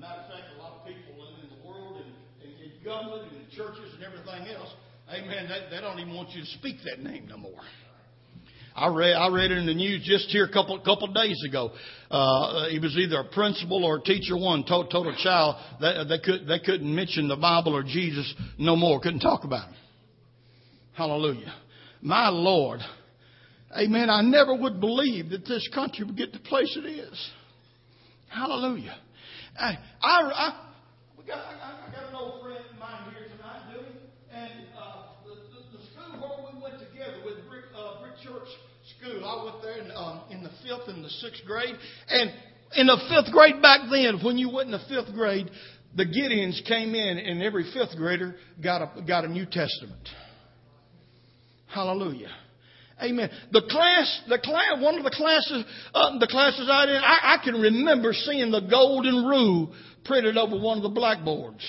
Matter 0.01 0.25
of 0.25 0.33
fact, 0.33 0.57
a 0.57 0.65
lot 0.65 0.81
of 0.81 0.89
people 0.89 1.13
in 1.45 1.45
the 1.45 1.61
world 1.61 2.01
and 2.01 2.09
in, 2.41 2.57
in 2.57 2.73
government 2.81 3.29
and 3.29 3.45
in 3.45 3.49
churches 3.53 3.93
and 3.93 4.01
everything 4.01 4.49
else, 4.49 4.73
amen, 5.13 5.45
they, 5.45 5.77
they 5.77 5.81
don't 5.81 6.01
even 6.01 6.17
want 6.17 6.33
you 6.33 6.41
to 6.41 6.49
speak 6.57 6.81
that 6.89 7.05
name 7.05 7.29
no 7.29 7.37
more. 7.37 7.61
I 8.77 8.93
read 8.93 9.13
I 9.13 9.27
read 9.29 9.49
it 9.49 9.57
in 9.57 9.65
the 9.65 9.73
news 9.73 10.03
just 10.03 10.29
here 10.29 10.45
a 10.45 10.53
couple 10.53 10.79
couple 10.81 11.07
days 11.07 11.41
ago. 11.47 11.71
Uh, 12.11 12.67
it 12.69 12.79
was 12.79 12.95
either 12.95 13.21
a 13.21 13.23
principal 13.33 13.83
or 13.83 13.97
a 13.97 14.01
teacher 14.01 14.37
one 14.37 14.63
told, 14.65 14.91
told 14.91 15.07
a 15.07 15.15
child 15.17 15.55
that 15.81 16.05
they 16.07 16.19
could 16.19 16.47
they 16.47 16.59
couldn't 16.59 16.93
mention 16.93 17.27
the 17.27 17.35
Bible 17.35 17.75
or 17.75 17.81
Jesus 17.81 18.31
no 18.59 18.75
more. 18.75 18.99
Couldn't 18.99 19.21
talk 19.21 19.45
about 19.45 19.69
him. 19.69 19.75
Hallelujah. 20.93 21.53
My 22.01 22.29
Lord. 22.29 22.81
Amen. 23.75 24.09
I 24.09 24.21
never 24.21 24.55
would 24.55 24.79
believe 24.79 25.29
that 25.31 25.45
this 25.45 25.67
country 25.73 26.05
would 26.05 26.15
get 26.15 26.31
the 26.31 26.39
place 26.39 26.77
it 26.77 26.87
is. 26.87 27.29
Hallelujah. 28.29 28.95
I, 29.59 29.77
I, 30.01 30.21
I, 30.21 30.53
got, 31.27 31.37
I, 31.37 31.91
got 31.91 32.09
an 32.09 32.15
old 32.15 32.41
friend 32.41 32.46
School. 39.09 39.25
I 39.25 39.43
went 39.43 39.61
there 39.61 39.77
in, 39.77 39.91
um, 39.91 40.21
in 40.29 40.43
the 40.43 40.49
fifth 40.63 40.87
and 40.87 41.03
the 41.03 41.09
sixth 41.09 41.43
grade, 41.45 41.75
and 42.09 42.31
in 42.75 42.87
the 42.87 42.97
fifth 43.09 43.33
grade 43.33 43.61
back 43.61 43.81
then, 43.91 44.19
when 44.23 44.37
you 44.37 44.49
went 44.49 44.67
in 44.67 44.71
the 44.71 44.85
fifth 44.89 45.13
grade, 45.13 45.49
the 45.95 46.05
Gideons 46.05 46.65
came 46.67 46.93
in, 46.95 47.17
and 47.17 47.41
every 47.41 47.71
fifth 47.73 47.95
grader 47.97 48.35
got 48.61 48.81
a 48.81 49.01
got 49.01 49.25
a 49.25 49.27
New 49.27 49.45
Testament. 49.45 50.07
Hallelujah. 51.67 52.31
Amen. 53.01 53.29
The 53.51 53.61
class, 53.69 54.21
the 54.27 54.39
class, 54.39 54.81
one 54.81 54.97
of 54.97 55.03
the 55.03 55.11
classes, 55.11 55.63
uh, 55.93 56.17
the 56.17 56.27
classes 56.27 56.67
I 56.71 56.85
did, 56.87 56.95
I, 56.95 57.35
I 57.35 57.43
can 57.43 57.53
remember 57.55 58.11
seeing 58.13 58.49
the 58.49 58.61
golden 58.61 59.25
rule 59.25 59.73
printed 60.03 60.35
over 60.35 60.57
one 60.57 60.77
of 60.77 60.83
the 60.83 60.89
blackboards. 60.89 61.61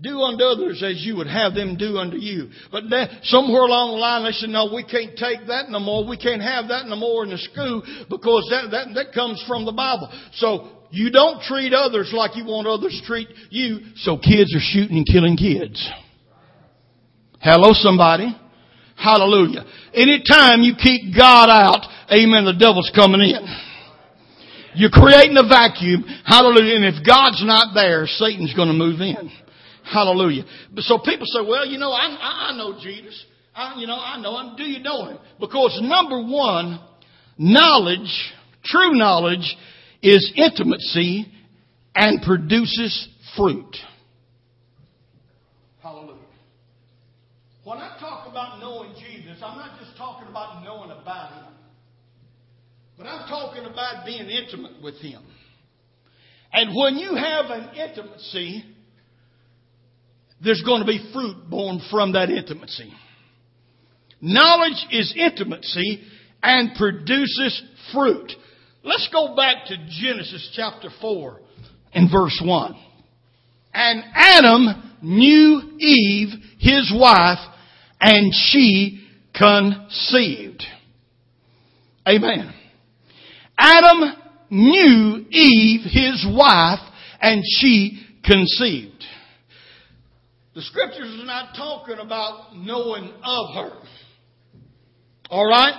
Do 0.00 0.20
unto 0.20 0.44
others 0.44 0.82
as 0.86 1.02
you 1.04 1.16
would 1.16 1.26
have 1.26 1.54
them 1.54 1.76
do 1.76 1.98
unto 1.98 2.16
you. 2.16 2.50
But 2.70 2.84
somewhere 3.22 3.62
along 3.62 3.92
the 3.92 3.98
line 3.98 4.24
they 4.24 4.30
said, 4.30 4.50
no, 4.50 4.70
we 4.72 4.84
can't 4.84 5.18
take 5.18 5.48
that 5.48 5.70
no 5.70 5.80
more. 5.80 6.06
We 6.06 6.16
can't 6.16 6.42
have 6.42 6.68
that 6.68 6.86
no 6.86 6.94
more 6.94 7.24
in 7.24 7.30
the 7.30 7.38
school 7.38 7.82
because 8.08 8.46
that, 8.50 8.70
that, 8.70 8.94
that 8.94 9.12
comes 9.12 9.42
from 9.48 9.64
the 9.66 9.72
Bible. 9.72 10.06
So 10.34 10.86
you 10.90 11.10
don't 11.10 11.42
treat 11.42 11.72
others 11.74 12.12
like 12.14 12.36
you 12.36 12.44
want 12.44 12.68
others 12.68 12.94
to 13.00 13.06
treat 13.06 13.28
you. 13.50 13.80
So 13.96 14.18
kids 14.18 14.54
are 14.54 14.62
shooting 14.62 14.98
and 14.98 15.06
killing 15.06 15.36
kids. 15.36 15.82
Hello 17.40 17.70
somebody. 17.72 18.30
Hallelujah. 18.94 19.66
Anytime 19.94 20.62
you 20.62 20.74
keep 20.78 21.14
God 21.16 21.50
out, 21.50 21.86
amen, 22.10 22.44
the 22.44 22.54
devil's 22.54 22.90
coming 22.94 23.20
in. 23.20 23.46
You're 24.74 24.94
creating 24.94 25.36
a 25.36 25.46
vacuum. 25.46 26.04
Hallelujah. 26.24 26.76
And 26.76 26.84
if 26.86 27.06
God's 27.06 27.42
not 27.44 27.74
there, 27.74 28.06
Satan's 28.06 28.54
going 28.54 28.68
to 28.68 28.74
move 28.74 29.00
in. 29.00 29.30
Hallelujah. 29.92 30.44
So 30.78 30.98
people 30.98 31.26
say, 31.26 31.40
well, 31.48 31.66
you 31.66 31.78
know, 31.78 31.90
I, 31.90 32.50
I 32.50 32.56
know 32.56 32.78
Jesus. 32.80 33.24
I, 33.54 33.80
you 33.80 33.86
know, 33.86 33.98
I 33.98 34.20
know 34.20 34.38
him. 34.38 34.56
Do 34.56 34.64
you 34.64 34.82
know 34.82 35.06
him? 35.06 35.18
Because 35.40 35.78
number 35.82 36.22
one, 36.22 36.80
knowledge, 37.38 38.32
true 38.64 38.92
knowledge, 38.94 39.56
is 40.02 40.32
intimacy 40.36 41.26
and 41.94 42.22
produces 42.22 43.08
fruit. 43.36 43.76
Hallelujah. 45.82 46.16
When 47.64 47.78
I 47.78 47.96
talk 47.98 48.28
about 48.30 48.60
knowing 48.60 48.94
Jesus, 48.94 49.42
I'm 49.42 49.58
not 49.58 49.78
just 49.80 49.96
talking 49.96 50.28
about 50.28 50.62
knowing 50.62 50.90
about 50.90 51.32
him, 51.32 51.52
but 52.96 53.06
I'm 53.06 53.28
talking 53.28 53.64
about 53.64 54.04
being 54.04 54.28
intimate 54.28 54.82
with 54.82 54.96
him. 54.96 55.22
And 56.52 56.74
when 56.76 56.96
you 56.96 57.14
have 57.14 57.46
an 57.50 57.74
intimacy, 57.74 58.64
there's 60.42 60.62
going 60.62 60.80
to 60.80 60.86
be 60.86 61.10
fruit 61.12 61.48
born 61.48 61.80
from 61.90 62.12
that 62.12 62.30
intimacy. 62.30 62.92
Knowledge 64.20 64.86
is 64.90 65.14
intimacy 65.16 66.02
and 66.42 66.76
produces 66.76 67.62
fruit. 67.92 68.32
Let's 68.82 69.08
go 69.12 69.34
back 69.36 69.66
to 69.66 69.76
Genesis 69.88 70.52
chapter 70.54 70.88
4 71.00 71.40
and 71.92 72.10
verse 72.10 72.40
1. 72.44 72.76
And 73.74 74.02
Adam 74.14 74.92
knew 75.02 75.76
Eve, 75.78 76.28
his 76.58 76.92
wife, 76.94 77.38
and 78.00 78.32
she 78.34 79.06
conceived. 79.34 80.64
Amen. 82.06 82.54
Adam 83.58 84.14
knew 84.50 85.26
Eve, 85.30 85.80
his 85.84 86.26
wife, 86.28 86.80
and 87.20 87.42
she 87.44 88.00
conceived. 88.24 89.04
The 90.58 90.64
scriptures 90.64 91.16
are 91.20 91.24
not 91.24 91.54
talking 91.54 91.98
about 92.04 92.56
knowing 92.56 93.12
of 93.22 93.54
her. 93.54 93.70
Alright? 95.30 95.74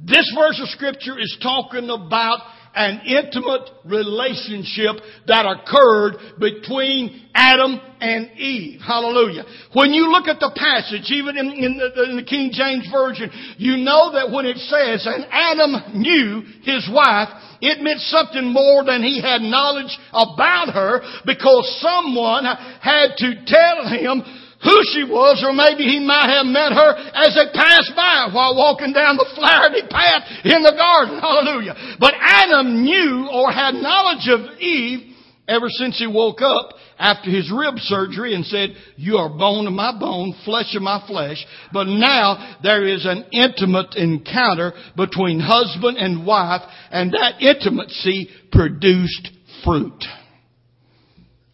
This 0.00 0.28
verse 0.36 0.60
of 0.60 0.68
scripture 0.70 1.16
is 1.20 1.38
talking 1.40 1.88
about 1.88 2.40
an 2.74 3.00
intimate 3.06 3.70
relationship 3.84 5.02
that 5.26 5.46
occurred 5.46 6.38
between 6.38 7.28
Adam 7.34 7.80
and 8.00 8.30
Eve. 8.38 8.80
Hallelujah. 8.80 9.44
When 9.72 9.90
you 9.90 10.10
look 10.10 10.28
at 10.28 10.40
the 10.40 10.52
passage, 10.54 11.10
even 11.10 11.36
in, 11.36 11.46
in, 11.52 11.78
the, 11.78 12.10
in, 12.10 12.16
the, 12.16 12.24
King 12.24 12.50
James 12.52 12.88
Version, 12.90 13.30
you 13.58 13.78
know 13.78 14.12
that 14.12 14.30
when 14.30 14.46
it 14.46 14.56
says, 14.58 15.06
and 15.06 15.26
Adam 15.30 16.00
knew 16.00 16.42
his 16.62 16.88
wife, 16.92 17.28
it 17.60 17.82
meant 17.82 18.00
something 18.00 18.52
more 18.52 18.84
than 18.84 19.02
he 19.02 19.20
had 19.20 19.42
knowledge 19.42 19.90
about 20.12 20.70
her 20.74 21.00
because 21.26 21.66
someone 21.82 22.44
had 22.80 23.18
to 23.18 23.34
tell 23.46 23.88
him 23.88 24.22
who 24.62 24.76
she 24.90 25.06
was, 25.06 25.38
or 25.46 25.54
maybe 25.54 25.86
he 25.86 26.02
might 26.02 26.26
have 26.34 26.46
met 26.46 26.74
her 26.74 26.90
as 27.14 27.38
they 27.38 27.46
passed 27.54 27.94
by 27.94 28.26
while 28.34 28.58
walking 28.58 28.92
down 28.92 29.16
the 29.16 29.30
flowery 29.38 29.86
path 29.86 30.26
in 30.42 30.62
the 30.66 30.74
garden. 30.74 31.18
Hallelujah. 31.22 31.96
But 32.00 32.14
Adam 32.18 32.82
knew 32.82 33.30
or 33.30 33.52
had 33.52 33.78
knowledge 33.78 34.26
of 34.26 34.58
Eve 34.58 35.14
ever 35.46 35.68
since 35.68 35.98
he 35.98 36.06
woke 36.06 36.42
up 36.42 36.74
after 36.98 37.30
his 37.30 37.52
rib 37.54 37.78
surgery 37.78 38.34
and 38.34 38.44
said, 38.44 38.70
you 38.96 39.16
are 39.16 39.28
bone 39.28 39.66
of 39.66 39.72
my 39.72 39.96
bone, 39.98 40.34
flesh 40.44 40.74
of 40.74 40.82
my 40.82 41.04
flesh. 41.06 41.44
But 41.72 41.84
now 41.84 42.58
there 42.62 42.86
is 42.86 43.06
an 43.06 43.26
intimate 43.32 43.94
encounter 43.96 44.72
between 44.96 45.40
husband 45.40 45.96
and 45.96 46.26
wife 46.26 46.62
and 46.90 47.12
that 47.12 47.40
intimacy 47.40 48.28
produced 48.50 49.30
fruit. 49.64 50.04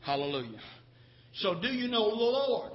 Hallelujah. 0.01 0.61
So 1.35 1.61
do 1.61 1.69
you 1.69 1.89
know 1.89 2.11
the 2.11 2.17
Lord? 2.17 2.73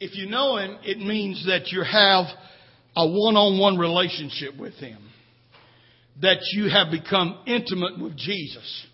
If 0.00 0.16
you 0.16 0.30
know 0.30 0.56
Him, 0.56 0.78
it 0.82 0.98
means 0.98 1.44
that 1.46 1.68
you 1.68 1.82
have 1.82 2.24
a 2.96 3.06
one-on-one 3.06 3.76
relationship 3.76 4.56
with 4.58 4.74
Him. 4.74 4.98
That 6.22 6.38
you 6.52 6.70
have 6.70 6.90
become 6.90 7.38
intimate 7.46 8.00
with 8.00 8.16
Jesus. 8.16 8.86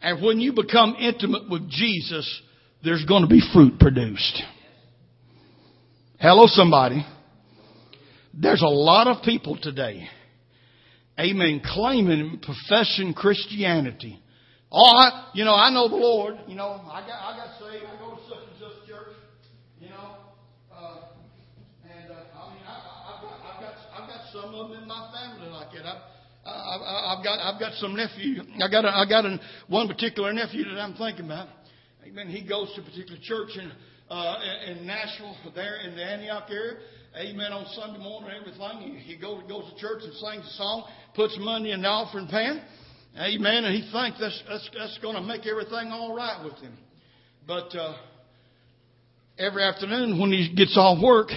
And 0.00 0.24
when 0.24 0.38
you 0.38 0.52
become 0.52 0.94
intimate 0.98 1.50
with 1.50 1.68
Jesus, 1.68 2.42
there's 2.84 3.04
going 3.04 3.22
to 3.22 3.28
be 3.28 3.42
fruit 3.52 3.80
produced. 3.80 4.40
Hello, 6.20 6.44
somebody. 6.46 7.04
There's 8.32 8.62
a 8.62 8.68
lot 8.68 9.08
of 9.08 9.24
people 9.24 9.58
today, 9.60 10.08
amen, 11.18 11.60
claiming 11.64 12.40
professing 12.40 13.14
Christianity. 13.14 14.22
Oh, 14.70 14.84
I, 14.84 15.30
you 15.34 15.44
know, 15.44 15.54
I 15.54 15.70
know 15.70 15.88
the 15.88 15.96
Lord. 15.96 16.36
You 16.46 16.54
know, 16.54 16.82
I 16.86 17.00
got, 17.00 17.18
I 17.18 17.36
got 17.36 17.58
saved. 17.58 17.84
I 17.84 17.98
go 17.98 18.14
to 18.14 18.22
such 18.28 18.38
and 18.46 18.58
such 18.60 18.86
church. 18.86 19.16
You 19.80 19.88
know, 19.90 20.16
uh, 20.72 20.98
and 21.84 22.10
uh, 22.10 22.14
I 22.14 22.54
mean, 22.54 22.62
I, 22.66 23.14
I've 23.14 23.22
got, 23.22 23.40
I've 23.42 23.60
got, 23.62 23.74
I've 23.94 24.08
got 24.08 24.20
some 24.32 24.47
of 24.60 24.70
them 24.70 24.82
in 24.82 24.88
my 24.88 25.10
family 25.12 25.48
like 25.48 25.72
that. 25.72 25.86
I, 26.46 26.50
I, 26.50 27.16
I've 27.16 27.24
got, 27.24 27.40
I've 27.40 27.60
got 27.60 27.74
some 27.74 27.94
nephew. 27.94 28.42
I 28.62 28.68
got, 28.70 28.84
a, 28.84 28.88
I 28.88 29.04
got 29.08 29.24
a, 29.24 29.38
one 29.68 29.86
particular 29.86 30.32
nephew 30.32 30.64
that 30.64 30.80
I'm 30.80 30.94
thinking 30.94 31.26
about. 31.26 31.48
Amen. 32.06 32.28
He 32.28 32.46
goes 32.46 32.72
to 32.74 32.80
a 32.80 32.84
particular 32.84 33.18
church 33.22 33.50
in, 33.56 33.70
uh, 34.10 34.36
in 34.66 34.86
Nashville, 34.86 35.36
there 35.54 35.76
in 35.86 35.94
the 35.94 36.04
Antioch 36.04 36.44
area. 36.50 36.78
Amen. 37.16 37.52
On 37.52 37.66
Sunday 37.74 37.98
morning, 37.98 38.30
everything. 38.38 38.98
He, 38.98 39.14
he 39.14 39.20
goes, 39.20 39.42
goes 39.48 39.70
to 39.72 39.80
church 39.80 40.02
and 40.04 40.12
sings 40.14 40.46
a 40.46 40.56
song, 40.56 40.84
puts 41.14 41.36
money 41.38 41.72
in 41.72 41.82
the 41.82 41.88
offering 41.88 42.28
pan. 42.28 42.62
Amen. 43.16 43.64
And 43.64 43.74
he 43.74 43.90
thinks 43.90 44.20
that's, 44.20 44.42
that's, 44.48 44.70
that's 44.76 44.98
going 44.98 45.16
to 45.16 45.22
make 45.22 45.46
everything 45.46 45.90
all 45.90 46.14
right 46.14 46.44
with 46.44 46.54
him. 46.58 46.76
But, 47.46 47.74
uh, 47.74 47.96
every 49.38 49.62
afternoon 49.62 50.20
when 50.20 50.32
he 50.32 50.52
gets 50.54 50.76
off 50.76 51.02
work, 51.02 51.28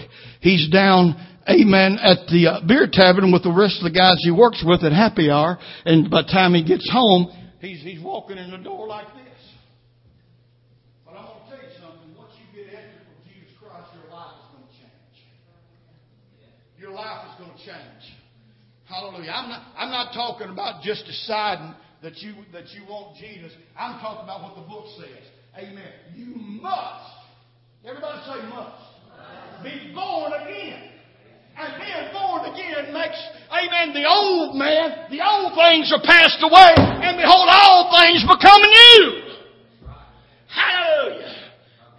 he's 0.42 0.70
down, 0.70 1.16
amen, 1.50 1.98
at 2.02 2.28
the 2.28 2.48
uh, 2.48 2.68
beer 2.68 2.88
tavern 2.92 3.32
with 3.32 3.44
the 3.44 3.54
rest 3.54 3.82
of 3.82 3.92
the 3.92 3.98
guys 3.98 4.18
he 4.22 4.32
works 4.32 4.64
with 4.66 4.84
at 4.84 4.92
happy 4.92 5.30
hour. 5.30 5.58
And 5.86 6.10
by 6.10 6.24
the 6.24 6.30
time 6.30 6.54
he 6.54 6.64
gets 6.64 6.90
home, 6.92 7.32
he's, 7.60 7.82
he's 7.82 8.02
walking 8.02 8.38
in 8.38 8.52
the 8.52 8.58
door 8.58 8.88
like 8.88 9.08
this. 9.14 9.42
But 11.06 11.18
I'm 11.18 11.26
going 11.26 11.38
to 11.38 11.50
tell 11.50 11.64
you 11.64 11.74
something. 11.80 12.10
Once 12.18 12.34
you 12.38 12.48
get 12.54 12.74
with 12.74 13.22
Jesus 13.26 13.54
Christ, 13.58 13.90
your 13.98 14.12
life 14.12 14.38
is 14.38 14.48
going 14.54 14.68
to 14.68 14.76
change. 14.78 15.18
Your 16.78 16.92
life 16.92 17.22
is 17.30 17.36
going 17.38 17.54
to 17.58 17.62
change. 17.64 18.04
Hallelujah. 18.86 19.32
I'm 19.32 19.50
not, 19.50 19.62
I'm 19.78 19.92
not 19.92 20.14
talking 20.14 20.50
about 20.50 20.84
just 20.84 21.06
deciding 21.06 21.74
that 22.04 22.18
you, 22.18 22.34
that 22.52 22.70
you 22.74 22.84
want 22.90 23.18
Jesus. 23.18 23.52
I'm 23.78 24.02
talking 24.02 24.24
about 24.24 24.44
what 24.44 24.56
the 24.56 24.68
book 24.68 24.86
says. 24.98 25.24
Amen. 25.56 25.94
You 26.16 26.36
must 26.36 27.22
Everybody 27.84 28.22
say 28.28 28.48
must. 28.48 29.64
Be 29.64 29.92
born 29.94 30.34
again. 30.34 30.91
And 31.62 31.78
being 31.78 32.10
born 32.10 32.42
again 32.50 32.94
makes, 32.94 33.22
amen, 33.54 33.94
the 33.94 34.10
old 34.10 34.56
man, 34.56 35.06
the 35.12 35.22
old 35.22 35.54
things 35.54 35.94
are 35.94 36.02
passed 36.02 36.42
away, 36.42 36.74
and 36.74 37.18
behold, 37.18 37.48
all 37.50 37.94
things 38.02 38.26
become 38.26 38.62
new. 38.62 39.22
Hallelujah. 40.50 41.36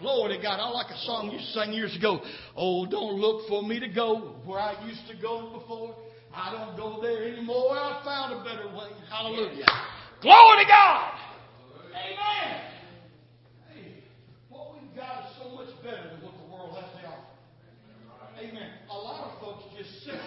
Glory 0.00 0.36
to 0.36 0.42
God. 0.42 0.58
I 0.58 0.68
like 0.70 0.90
a 0.90 0.98
song 1.06 1.30
you 1.30 1.38
sang 1.54 1.72
years 1.72 1.94
ago. 1.94 2.20
Oh, 2.56 2.86
don't 2.86 3.20
look 3.20 3.48
for 3.48 3.62
me 3.62 3.78
to 3.78 3.88
go 3.88 4.34
where 4.44 4.58
I 4.58 4.74
used 4.84 5.06
to 5.08 5.14
go 5.22 5.52
before. 5.52 5.94
I 6.34 6.50
don't 6.50 6.76
go 6.76 7.00
there 7.00 7.28
anymore. 7.32 7.70
I 7.70 8.02
found 8.04 8.34
a 8.34 8.42
better 8.42 8.66
way. 8.76 8.90
Hallelujah. 9.08 9.66
Glory 10.20 10.64
to 10.64 10.68
God. 10.68 11.12
Amen. 11.94 12.72
God 14.96 15.24
is 15.24 15.36
so 15.40 15.48
much 15.56 15.72
better 15.82 16.04
than 16.10 16.20
what 16.20 16.36
the 16.36 16.52
world 16.52 16.76
has 16.76 16.84
to 17.00 17.08
offer. 17.08 17.32
Amen. 18.38 18.70
A 18.90 18.94
lot 18.94 19.32
of 19.32 19.40
folks 19.40 19.64
just 19.76 20.04
simply, 20.04 20.20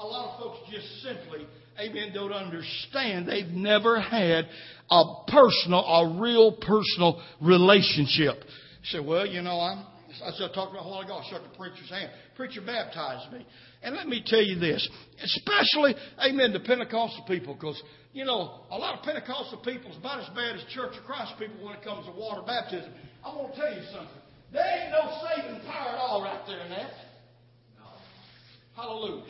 a 0.00 0.06
lot 0.06 0.30
of 0.30 0.40
folks 0.40 0.70
just 0.70 1.02
simply, 1.02 1.46
amen, 1.78 2.12
don't 2.14 2.32
understand. 2.32 3.28
They've 3.28 3.46
never 3.46 4.00
had 4.00 4.46
a 4.90 5.02
personal, 5.28 5.80
a 5.80 6.20
real 6.20 6.52
personal 6.52 7.22
relationship. 7.40 8.42
You 8.82 8.84
say, 8.84 9.00
well, 9.00 9.26
you 9.26 9.42
know, 9.42 9.60
I'm, 9.60 9.84
I 10.24 10.30
said, 10.32 10.50
I 10.50 10.54
talked 10.54 10.72
about 10.72 10.86
a 10.86 10.88
while 10.88 11.00
ago, 11.02 11.20
I 11.20 11.30
shook 11.30 11.42
the 11.42 11.56
preacher's 11.56 11.90
hand. 11.90 12.10
Preacher 12.34 12.62
baptized 12.64 13.32
me. 13.32 13.46
And 13.82 13.94
let 13.94 14.08
me 14.08 14.22
tell 14.24 14.42
you 14.42 14.58
this, 14.58 14.88
especially, 15.22 15.94
amen, 16.18 16.52
to 16.52 16.60
Pentecostal 16.60 17.24
people, 17.28 17.54
because, 17.54 17.80
you 18.12 18.24
know, 18.24 18.60
a 18.70 18.76
lot 18.76 18.98
of 18.98 19.04
Pentecostal 19.04 19.58
people 19.64 19.90
is 19.90 19.98
about 19.98 20.20
as 20.20 20.28
bad 20.34 20.56
as 20.56 20.64
Church 20.74 20.96
of 20.96 21.04
Christ 21.04 21.32
people 21.38 21.64
when 21.64 21.76
it 21.76 21.84
comes 21.84 22.06
to 22.06 22.12
water 22.12 22.42
baptism. 22.46 22.90
I'm 23.24 23.36
going 23.36 23.52
to 23.52 23.56
tell 23.56 23.72
you 23.72 23.82
something. 23.92 24.20
There 24.52 24.64
ain't 24.64 24.90
no 24.90 25.12
saving 25.28 25.60
power 25.66 25.90
at 25.90 25.98
all 25.98 26.22
right 26.22 26.40
there 26.46 26.60
in 26.60 26.70
that. 26.70 26.90
No. 27.78 27.86
Hallelujah. 28.74 29.24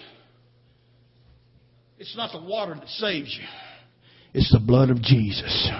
It's 2.00 2.16
not 2.16 2.32
the 2.32 2.40
water 2.40 2.74
that 2.74 2.88
saves 2.88 3.36
you. 3.36 3.44
It's 4.32 4.52
the 4.52 4.60
blood 4.60 4.90
of 4.90 5.02
Jesus. 5.02 5.70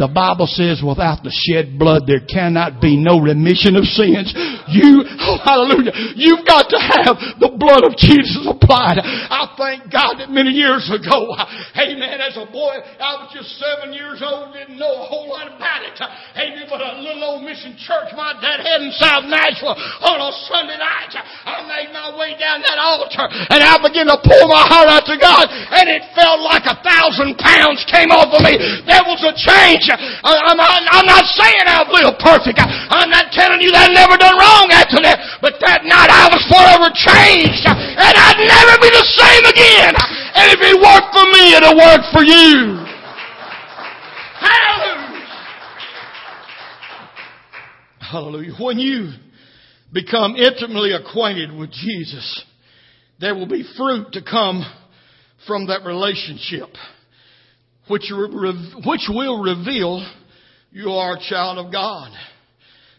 The 0.00 0.08
Bible 0.08 0.48
says 0.48 0.80
without 0.80 1.20
the 1.20 1.30
shed 1.30 1.76
blood 1.76 2.08
there 2.08 2.24
cannot 2.24 2.80
be 2.80 2.96
no 2.96 3.20
remission 3.20 3.76
of 3.76 3.84
sins. 3.84 4.32
You, 4.72 5.04
hallelujah, 5.44 5.92
you've 6.16 6.48
got 6.48 6.72
to 6.72 6.80
have 6.80 7.16
the 7.38 7.52
blood 7.54 7.84
of 7.84 7.94
Jesus 8.00 8.40
applied. 8.48 8.98
I 9.04 9.52
thank 9.60 9.92
God 9.92 10.18
that 10.18 10.32
many 10.32 10.50
years 10.56 10.88
ago, 10.88 11.28
amen, 11.76 12.18
as 12.24 12.40
a 12.40 12.48
boy, 12.48 12.80
I 12.80 13.20
was 13.20 13.30
just 13.36 13.52
seven 13.60 13.92
years 13.92 14.24
old, 14.24 14.56
didn't 14.56 14.80
know 14.80 15.04
a 15.04 15.06
whole 15.06 15.28
lot 15.28 15.46
about 15.52 15.84
it. 15.84 15.96
Amen, 16.00 16.66
but 16.72 16.80
a 16.80 16.98
little 17.04 17.22
old 17.36 17.44
mission 17.44 17.76
church 17.76 18.10
my 18.16 18.32
dad 18.40 18.64
had 18.64 18.80
in 18.80 18.92
South 18.96 19.28
Nashville 19.28 19.76
on 19.76 20.18
a 20.18 20.30
Sunday 20.48 20.80
night, 20.80 21.12
I 21.20 21.68
made 21.68 21.92
my 21.92 22.16
way 22.16 22.34
down 22.40 22.64
that 22.64 22.80
altar 22.80 23.28
and 23.28 23.60
I 23.60 23.76
began 23.78 24.08
to 24.08 24.18
pour 24.18 24.44
my 24.48 24.64
heart 24.66 24.88
out 24.88 25.04
to 25.06 25.16
God 25.20 25.46
and 25.52 25.86
it 25.92 26.02
felt 26.16 26.40
like 26.40 26.64
a 26.64 26.80
thousand 26.80 27.36
pounds 27.36 27.81
came 27.88 28.10
off 28.10 28.30
of 28.34 28.40
me. 28.44 28.54
There 28.86 29.04
was 29.06 29.20
a 29.22 29.34
change. 29.34 29.86
I'm, 29.92 30.58
I'm 30.58 31.08
not 31.08 31.24
saying 31.34 31.64
I've 31.66 31.90
lived 31.90 32.18
perfect. 32.22 32.58
I'm 32.62 33.10
not 33.10 33.30
telling 33.32 33.60
you 33.60 33.70
that 33.72 33.90
I've 33.90 33.96
never 33.96 34.16
done 34.16 34.36
wrong 34.38 34.68
after 34.70 35.00
that. 35.02 35.40
But 35.42 35.58
that 35.62 35.86
night 35.86 36.10
I 36.10 36.30
was 36.30 36.42
forever 36.50 36.88
changed. 36.92 37.64
And 37.66 38.14
I'd 38.14 38.40
never 38.42 38.74
be 38.82 38.90
the 38.90 39.06
same 39.16 39.44
again. 39.48 39.92
And 40.34 40.46
if 40.52 40.60
it 40.60 40.76
worked 40.78 41.10
for 41.12 41.26
me, 41.30 41.56
it'll 41.56 41.78
work 41.78 42.02
for 42.12 42.24
you. 42.24 42.82
Hallelujah. 44.42 45.12
Hallelujah. 48.00 48.54
When 48.58 48.78
you 48.78 49.12
become 49.92 50.36
intimately 50.36 50.92
acquainted 50.92 51.52
with 51.52 51.70
Jesus, 51.70 52.44
there 53.20 53.34
will 53.34 53.46
be 53.46 53.64
fruit 53.76 54.12
to 54.12 54.22
come 54.22 54.64
from 55.46 55.66
that 55.66 55.84
relationship 55.84 56.68
which, 57.88 58.12
which 58.86 59.08
will 59.08 59.42
reveal 59.42 60.06
you 60.70 60.90
are 60.90 61.16
a 61.16 61.20
child 61.28 61.64
of 61.64 61.72
God. 61.72 62.10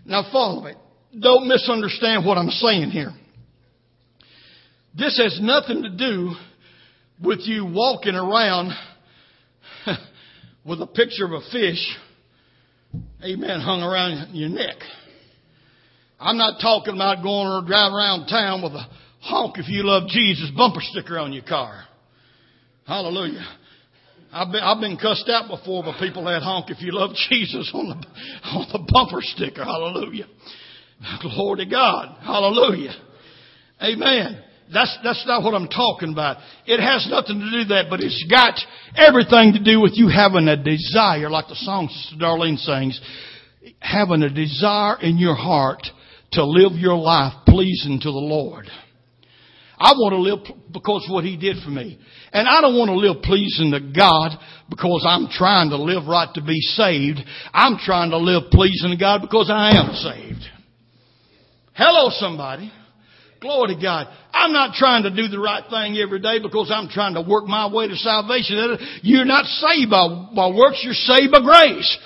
Now 0.05 0.23
follow 0.31 0.63
me. 0.63 0.73
Don't 1.19 1.47
misunderstand 1.47 2.25
what 2.25 2.37
I'm 2.37 2.49
saying 2.49 2.91
here. 2.91 3.11
This 4.95 5.19
has 5.21 5.39
nothing 5.41 5.83
to 5.83 5.89
do 5.89 6.33
with 7.21 7.39
you 7.43 7.65
walking 7.65 8.15
around 8.15 8.71
with 10.65 10.81
a 10.81 10.87
picture 10.87 11.25
of 11.25 11.31
a 11.31 11.41
fish, 11.51 11.97
amen, 13.23 13.59
hung 13.59 13.81
around 13.81 14.35
your 14.35 14.49
neck. 14.49 14.75
I'm 16.19 16.37
not 16.37 16.61
talking 16.61 16.93
about 16.93 17.23
going 17.23 17.47
or 17.47 17.61
driving 17.65 17.95
around 17.95 18.27
town 18.27 18.61
with 18.61 18.73
a 18.73 18.87
honk 19.19 19.57
if 19.57 19.67
you 19.67 19.83
love 19.83 20.07
Jesus 20.09 20.51
bumper 20.55 20.81
sticker 20.81 21.17
on 21.17 21.33
your 21.33 21.43
car. 21.43 21.85
Hallelujah. 22.85 23.45
I've 24.33 24.51
been, 24.51 24.63
I've 24.63 24.81
been 24.81 24.97
cussed 24.97 25.29
out 25.29 25.47
before 25.47 25.83
by 25.83 25.95
people 25.99 26.25
that 26.25 26.41
honk 26.41 26.71
if 26.71 26.81
you 26.81 26.91
love 26.91 27.11
Jesus 27.29 27.69
on 27.73 27.89
the, 27.89 28.07
on 28.49 28.67
the 28.71 28.91
bumper 28.91 29.21
sticker. 29.21 29.63
Hallelujah. 29.63 30.25
Glory 31.21 31.65
to 31.65 31.69
God. 31.69 32.17
Hallelujah. 32.21 32.95
Amen. 33.81 34.41
That's, 34.73 34.97
that's 35.03 35.23
not 35.27 35.43
what 35.43 35.53
I'm 35.53 35.67
talking 35.67 36.11
about. 36.11 36.37
It 36.65 36.79
has 36.79 37.07
nothing 37.11 37.39
to 37.39 37.51
do 37.51 37.57
with 37.57 37.69
that, 37.69 37.87
but 37.89 37.99
it's 37.99 38.25
got 38.27 38.57
everything 38.95 39.53
to 39.53 39.63
do 39.63 39.79
with 39.79 39.91
you 39.95 40.07
having 40.07 40.47
a 40.47 40.57
desire, 40.57 41.29
like 41.29 41.47
the 41.47 41.55
song 41.55 41.89
Sister 41.91 42.15
Darlene 42.15 42.57
sings, 42.57 42.99
having 43.79 44.23
a 44.23 44.33
desire 44.33 44.99
in 45.01 45.17
your 45.19 45.35
heart 45.35 45.85
to 46.31 46.43
live 46.43 46.73
your 46.73 46.97
life 46.97 47.33
pleasing 47.45 47.99
to 47.99 48.11
the 48.11 48.17
Lord. 48.17 48.67
I 49.77 49.91
want 49.93 50.13
to 50.13 50.21
live 50.21 50.39
because 50.71 51.05
of 51.07 51.13
what 51.13 51.23
He 51.23 51.37
did 51.37 51.57
for 51.63 51.69
me. 51.69 51.99
And 52.31 52.47
I 52.47 52.61
don't 52.61 52.77
want 52.77 52.89
to 52.89 52.95
live 52.95 53.21
pleasing 53.23 53.71
to 53.71 53.79
God 53.79 54.37
because 54.69 55.05
I'm 55.07 55.27
trying 55.29 55.69
to 55.69 55.77
live 55.77 56.07
right 56.07 56.29
to 56.35 56.41
be 56.41 56.59
saved. 56.77 57.19
I'm 57.53 57.77
trying 57.77 58.11
to 58.11 58.17
live 58.17 58.49
pleasing 58.51 58.91
to 58.91 58.97
God 58.97 59.21
because 59.21 59.49
I 59.53 59.77
am 59.77 59.93
saved. 59.93 60.45
Hello 61.73 62.09
somebody. 62.11 62.71
Glory 63.41 63.75
to 63.75 63.81
God. 63.81 64.07
I'm 64.31 64.53
not 64.53 64.75
trying 64.75 65.03
to 65.03 65.11
do 65.13 65.27
the 65.27 65.39
right 65.39 65.63
thing 65.69 65.97
every 65.97 66.21
day 66.21 66.39
because 66.41 66.71
I'm 66.73 66.87
trying 66.87 67.15
to 67.15 67.21
work 67.21 67.45
my 67.45 67.67
way 67.67 67.87
to 67.87 67.95
salvation. 67.95 68.77
You're 69.01 69.25
not 69.25 69.45
saved 69.45 69.91
by, 69.91 70.07
by 70.33 70.47
works, 70.47 70.79
you're 70.81 70.93
saved 70.93 71.33
by 71.33 71.41
grace. 71.41 71.97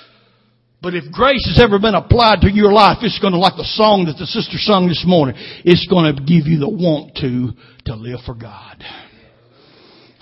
But 0.80 0.94
if 0.94 1.10
grace 1.10 1.44
has 1.46 1.60
ever 1.62 1.80
been 1.80 1.96
applied 1.96 2.42
to 2.42 2.50
your 2.50 2.72
life, 2.72 2.98
it's 3.02 3.18
going 3.18 3.32
to, 3.32 3.38
like 3.38 3.56
the 3.56 3.64
song 3.64 4.04
that 4.06 4.16
the 4.16 4.26
sister 4.26 4.58
sung 4.58 4.86
this 4.86 5.04
morning, 5.06 5.34
it's 5.64 5.86
going 5.88 6.14
to 6.14 6.22
give 6.22 6.46
you 6.46 6.58
the 6.60 6.68
want 6.68 7.16
to, 7.16 7.50
to 7.86 7.96
live 7.96 8.20
for 8.24 8.34
God. 8.34 8.84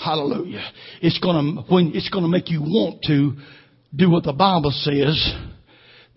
Hallelujah. 0.02 0.64
It's 1.02 1.18
going 1.18 1.56
to, 1.56 1.62
when, 1.72 1.92
it's 1.94 2.08
going 2.08 2.24
to 2.24 2.30
make 2.30 2.50
you 2.50 2.62
want 2.62 3.02
to 3.04 3.36
do 3.94 4.10
what 4.10 4.24
the 4.24 4.32
Bible 4.32 4.70
says 4.70 5.34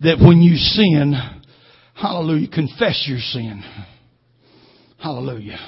that 0.00 0.18
when 0.18 0.40
you 0.40 0.56
sin, 0.56 1.14
hallelujah, 1.94 2.48
confess 2.48 3.04
your 3.06 3.18
sin. 3.18 3.62
Hallelujah. 4.98 5.58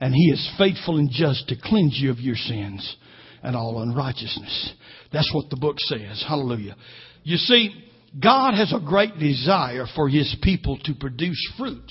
And 0.00 0.12
He 0.14 0.30
is 0.30 0.52
faithful 0.58 0.98
and 0.98 1.10
just 1.10 1.48
to 1.48 1.56
cleanse 1.62 1.98
you 2.00 2.10
of 2.10 2.18
your 2.18 2.36
sins 2.36 2.96
and 3.42 3.54
all 3.54 3.82
unrighteousness. 3.82 4.74
That's 5.12 5.32
what 5.32 5.50
the 5.50 5.56
book 5.56 5.76
says. 5.78 6.24
Hallelujah. 6.26 6.76
You 7.24 7.36
see, 7.36 7.84
God 8.22 8.54
has 8.54 8.72
a 8.72 8.84
great 8.84 9.18
desire 9.18 9.86
for 9.96 10.08
His 10.08 10.36
people 10.42 10.78
to 10.84 10.94
produce 10.94 11.40
fruit. 11.58 11.90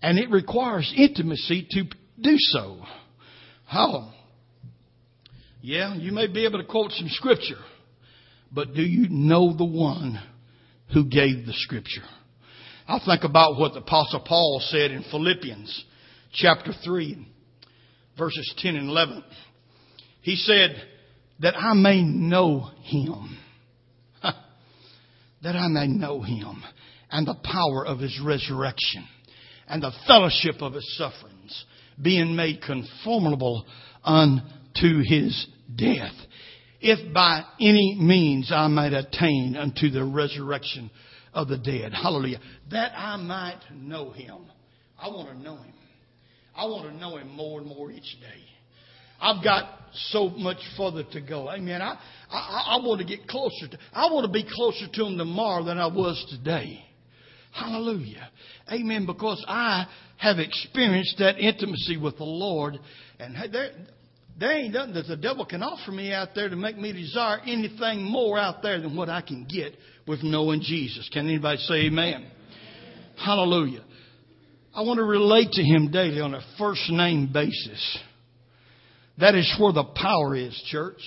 And 0.00 0.18
it 0.18 0.30
requires 0.30 0.92
intimacy 0.96 1.66
to 1.70 1.84
do 2.20 2.36
so. 2.36 2.78
How? 3.66 4.12
Yeah, 5.60 5.94
you 5.94 6.12
may 6.12 6.26
be 6.26 6.46
able 6.46 6.58
to 6.58 6.64
quote 6.64 6.92
some 6.92 7.08
scripture, 7.08 7.60
but 8.52 8.74
do 8.74 8.82
you 8.82 9.08
know 9.08 9.54
the 9.56 9.64
one 9.64 10.20
who 10.92 11.04
gave 11.04 11.46
the 11.46 11.54
scripture? 11.54 12.04
I 12.86 13.00
think 13.04 13.24
about 13.24 13.58
what 13.58 13.72
the 13.72 13.80
apostle 13.80 14.20
Paul 14.20 14.62
said 14.68 14.90
in 14.90 15.04
Philippians 15.10 15.84
chapter 16.32 16.72
3 16.84 17.28
verses 18.16 18.54
10 18.58 18.76
and 18.76 18.90
11. 18.90 19.24
He 20.20 20.36
said, 20.36 20.76
that 21.40 21.56
I 21.56 21.74
may 21.74 22.02
know 22.02 22.70
him. 22.82 23.38
That 25.44 25.54
I 25.56 25.68
may 25.68 25.86
know 25.86 26.22
him 26.22 26.64
and 27.10 27.26
the 27.26 27.36
power 27.44 27.86
of 27.86 28.00
his 28.00 28.18
resurrection 28.24 29.06
and 29.68 29.82
the 29.82 29.92
fellowship 30.06 30.60
of 30.60 30.72
his 30.72 30.96
sufferings, 30.96 31.64
being 32.02 32.34
made 32.34 32.60
conformable 32.62 33.64
unto 34.02 35.02
his 35.04 35.46
death. 35.76 36.14
If 36.80 37.14
by 37.14 37.44
any 37.60 37.96
means 38.00 38.50
I 38.52 38.66
might 38.68 38.92
attain 38.92 39.56
unto 39.56 39.90
the 39.90 40.04
resurrection 40.04 40.90
of 41.32 41.48
the 41.48 41.58
dead. 41.58 41.92
Hallelujah. 41.92 42.40
That 42.70 42.92
I 42.96 43.16
might 43.16 43.60
know 43.72 44.10
him. 44.12 44.46
I 44.98 45.08
want 45.08 45.28
to 45.28 45.38
know 45.38 45.56
him. 45.56 45.74
I 46.56 46.64
want 46.66 46.90
to 46.90 46.96
know 46.96 47.16
him 47.16 47.28
more 47.30 47.60
and 47.60 47.68
more 47.68 47.90
each 47.90 48.16
day. 48.20 48.53
I've 49.20 49.42
got 49.42 49.70
so 50.10 50.28
much 50.30 50.58
further 50.76 51.04
to 51.12 51.20
go. 51.20 51.50
Amen. 51.50 51.80
I, 51.80 51.98
I, 52.30 52.76
I 52.76 52.86
want 52.86 53.00
to 53.00 53.06
get 53.06 53.26
closer 53.28 53.68
to, 53.68 53.78
I 53.92 54.06
want 54.12 54.26
to 54.26 54.32
be 54.32 54.44
closer 54.54 54.86
to 54.92 55.06
him 55.06 55.18
tomorrow 55.18 55.64
than 55.64 55.78
I 55.78 55.86
was 55.86 56.24
today. 56.30 56.84
Hallelujah. 57.52 58.28
Amen. 58.72 59.06
Because 59.06 59.44
I 59.46 59.86
have 60.18 60.38
experienced 60.38 61.16
that 61.18 61.38
intimacy 61.38 61.96
with 61.96 62.16
the 62.16 62.24
Lord. 62.24 62.78
And 63.20 63.36
there, 63.52 63.70
there 64.38 64.52
ain't 64.52 64.74
nothing 64.74 64.94
that 64.94 65.06
the 65.06 65.16
devil 65.16 65.46
can 65.46 65.62
offer 65.62 65.92
me 65.92 66.12
out 66.12 66.30
there 66.34 66.48
to 66.48 66.56
make 66.56 66.76
me 66.76 66.92
desire 66.92 67.38
anything 67.46 68.02
more 68.02 68.38
out 68.38 68.62
there 68.62 68.80
than 68.80 68.96
what 68.96 69.08
I 69.08 69.20
can 69.20 69.44
get 69.44 69.76
with 70.06 70.22
knowing 70.22 70.60
Jesus. 70.60 71.08
Can 71.12 71.26
anybody 71.26 71.58
say 71.58 71.86
amen? 71.86 72.30
Hallelujah. 73.16 73.84
I 74.74 74.82
want 74.82 74.98
to 74.98 75.04
relate 75.04 75.52
to 75.52 75.62
him 75.62 75.92
daily 75.92 76.20
on 76.20 76.34
a 76.34 76.40
first 76.58 76.90
name 76.90 77.30
basis. 77.32 77.98
That 79.18 79.34
is 79.34 79.52
where 79.58 79.72
the 79.72 79.84
power 79.84 80.34
is, 80.34 80.60
church. 80.70 81.00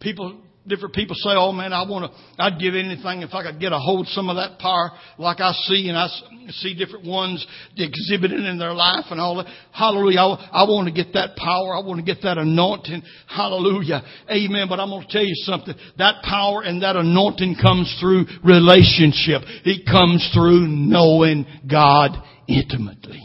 People 0.00 0.40
different 0.66 0.94
people 0.94 1.14
say, 1.16 1.30
"Oh 1.30 1.52
man, 1.52 1.72
I 1.72 1.88
want 1.88 2.10
to. 2.10 2.42
I'd 2.42 2.58
give 2.58 2.74
anything 2.74 3.22
if 3.22 3.34
I 3.34 3.44
could 3.44 3.60
get 3.60 3.72
a 3.72 3.78
hold 3.78 4.06
of 4.06 4.08
some 4.08 4.28
of 4.28 4.36
that 4.36 4.58
power, 4.58 4.90
like 5.18 5.40
I 5.40 5.52
see, 5.52 5.88
and 5.88 5.96
I 5.96 6.08
see 6.50 6.74
different 6.74 7.06
ones 7.06 7.46
exhibiting 7.76 8.44
in 8.44 8.58
their 8.58 8.74
life 8.74 9.06
and 9.10 9.20
all 9.20 9.36
that. 9.36 9.46
Hallelujah! 9.72 10.20
I, 10.20 10.62
I 10.64 10.68
want 10.68 10.88
to 10.88 10.94
get 10.94 11.12
that 11.14 11.36
power. 11.36 11.74
I 11.76 11.86
want 11.86 12.04
to 12.04 12.04
get 12.04 12.22
that 12.22 12.38
anointing. 12.38 13.02
Hallelujah! 13.28 14.02
Amen. 14.30 14.66
But 14.68 14.80
I'm 14.80 14.90
going 14.90 15.06
to 15.06 15.12
tell 15.12 15.24
you 15.24 15.34
something. 15.36 15.74
That 15.98 16.22
power 16.22 16.62
and 16.62 16.82
that 16.82 16.96
anointing 16.96 17.56
comes 17.62 17.94
through 18.00 18.26
relationship. 18.44 19.42
It 19.64 19.86
comes 19.86 20.28
through 20.34 20.66
knowing 20.68 21.46
God 21.70 22.10
intimately. 22.48 23.22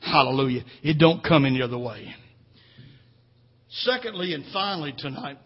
Hallelujah! 0.00 0.64
It 0.82 0.98
don't 0.98 1.22
come 1.22 1.44
any 1.44 1.62
other 1.62 1.78
way. 1.78 2.14
Secondly 3.80 4.32
and 4.32 4.44
finally 4.52 4.94
tonight. 4.96 5.38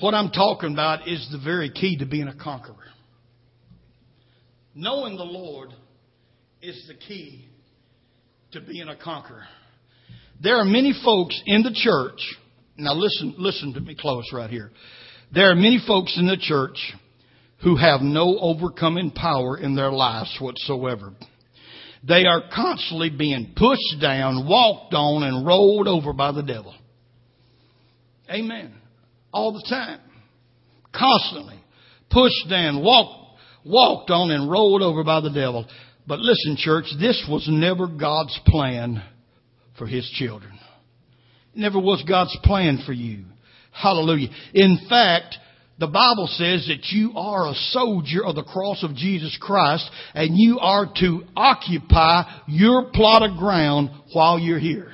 What 0.00 0.12
I'm 0.12 0.30
talking 0.30 0.72
about 0.72 1.08
is 1.08 1.26
the 1.32 1.38
very 1.38 1.70
key 1.70 1.96
to 1.98 2.06
being 2.06 2.28
a 2.28 2.34
conqueror. 2.34 2.74
Knowing 4.74 5.16
the 5.16 5.24
Lord 5.24 5.70
is 6.60 6.84
the 6.86 6.94
key 6.94 7.48
to 8.52 8.60
being 8.60 8.88
a 8.88 8.96
conqueror. 8.96 9.44
There 10.42 10.56
are 10.56 10.64
many 10.64 10.92
folks 11.04 11.40
in 11.46 11.62
the 11.62 11.72
church. 11.72 12.20
Now 12.76 12.92
listen, 12.94 13.34
listen 13.38 13.72
to 13.74 13.80
me 13.80 13.96
close 13.98 14.30
right 14.32 14.50
here. 14.50 14.70
There 15.32 15.50
are 15.50 15.54
many 15.54 15.82
folks 15.86 16.18
in 16.18 16.26
the 16.26 16.36
church 16.36 16.76
who 17.62 17.76
have 17.76 18.02
no 18.02 18.38
overcoming 18.38 19.12
power 19.12 19.56
in 19.56 19.74
their 19.74 19.90
lives 19.90 20.36
whatsoever. 20.40 21.14
They 22.06 22.26
are 22.26 22.42
constantly 22.54 23.10
being 23.10 23.54
pushed 23.56 24.00
down, 24.00 24.46
walked 24.46 24.94
on, 24.94 25.22
and 25.22 25.46
rolled 25.46 25.88
over 25.88 26.12
by 26.12 26.32
the 26.32 26.42
devil. 26.42 26.74
Amen 28.30 28.74
all 29.34 29.52
the 29.52 29.66
time. 29.68 30.00
Constantly. 30.96 31.60
Pushed 32.10 32.48
down, 32.48 32.82
walked, 32.82 33.38
walked 33.64 34.10
on 34.10 34.30
and 34.30 34.50
rolled 34.50 34.80
over 34.80 35.02
by 35.02 35.20
the 35.20 35.30
devil. 35.30 35.66
But 36.06 36.20
listen, 36.20 36.56
church, 36.56 36.86
this 37.00 37.26
was 37.28 37.46
never 37.50 37.88
God's 37.88 38.38
plan 38.46 39.02
for 39.76 39.86
His 39.86 40.08
children. 40.14 40.52
It 41.52 41.58
never 41.58 41.80
was 41.80 42.04
God's 42.08 42.36
plan 42.44 42.82
for 42.86 42.92
you. 42.92 43.24
Hallelujah. 43.72 44.28
In 44.54 44.86
fact, 44.88 45.36
the 45.78 45.88
Bible 45.88 46.28
says 46.28 46.66
that 46.68 46.92
you 46.92 47.12
are 47.16 47.48
a 47.50 47.54
soldier 47.54 48.24
of 48.24 48.36
the 48.36 48.44
cross 48.44 48.84
of 48.84 48.94
Jesus 48.94 49.36
Christ 49.40 49.90
and 50.14 50.38
you 50.38 50.58
are 50.60 50.86
to 51.00 51.24
occupy 51.36 52.42
your 52.46 52.90
plot 52.92 53.28
of 53.28 53.36
ground 53.36 53.90
while 54.12 54.38
you're 54.38 54.60
here. 54.60 54.92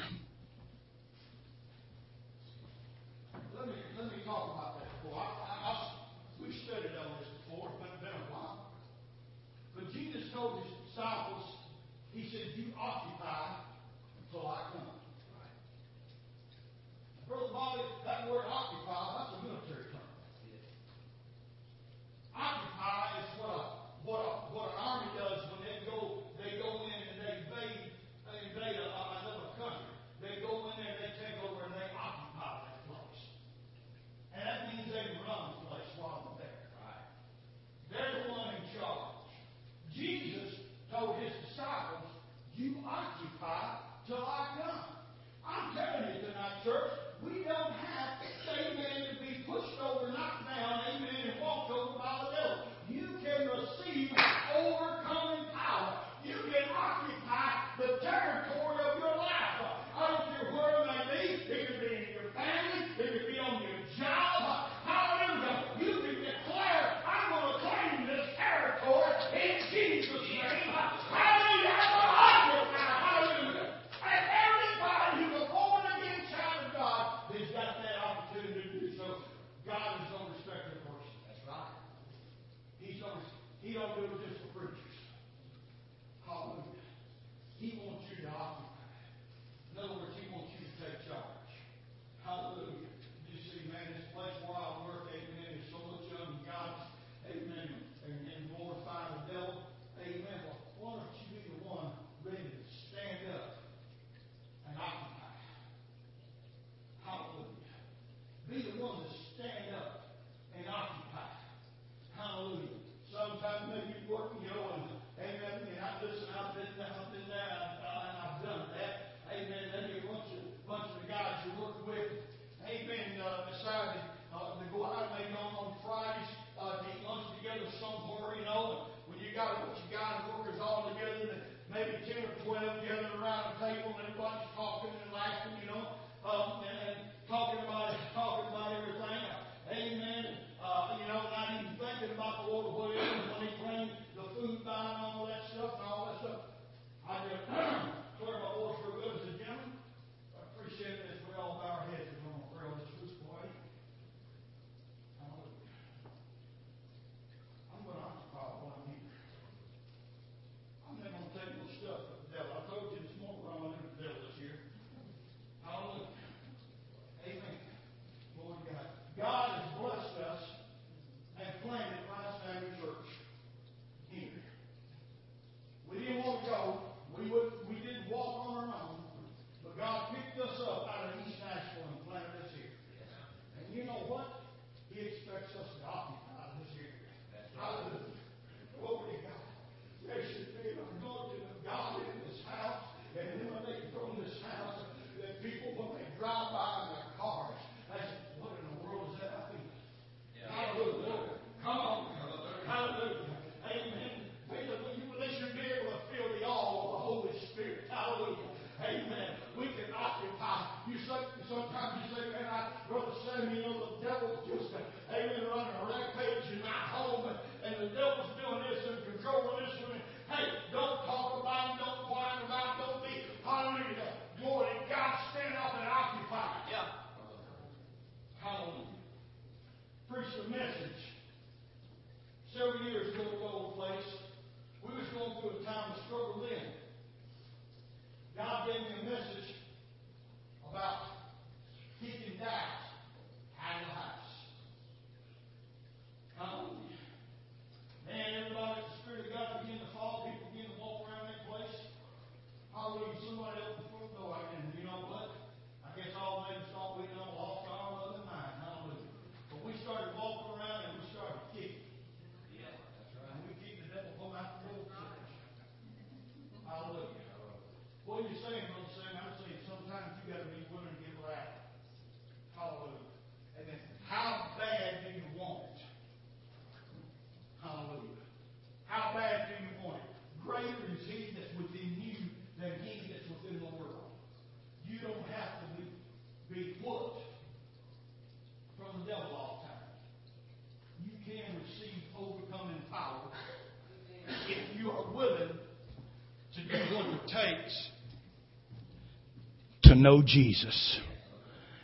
Know 300.00 300.22
Jesus 300.24 301.00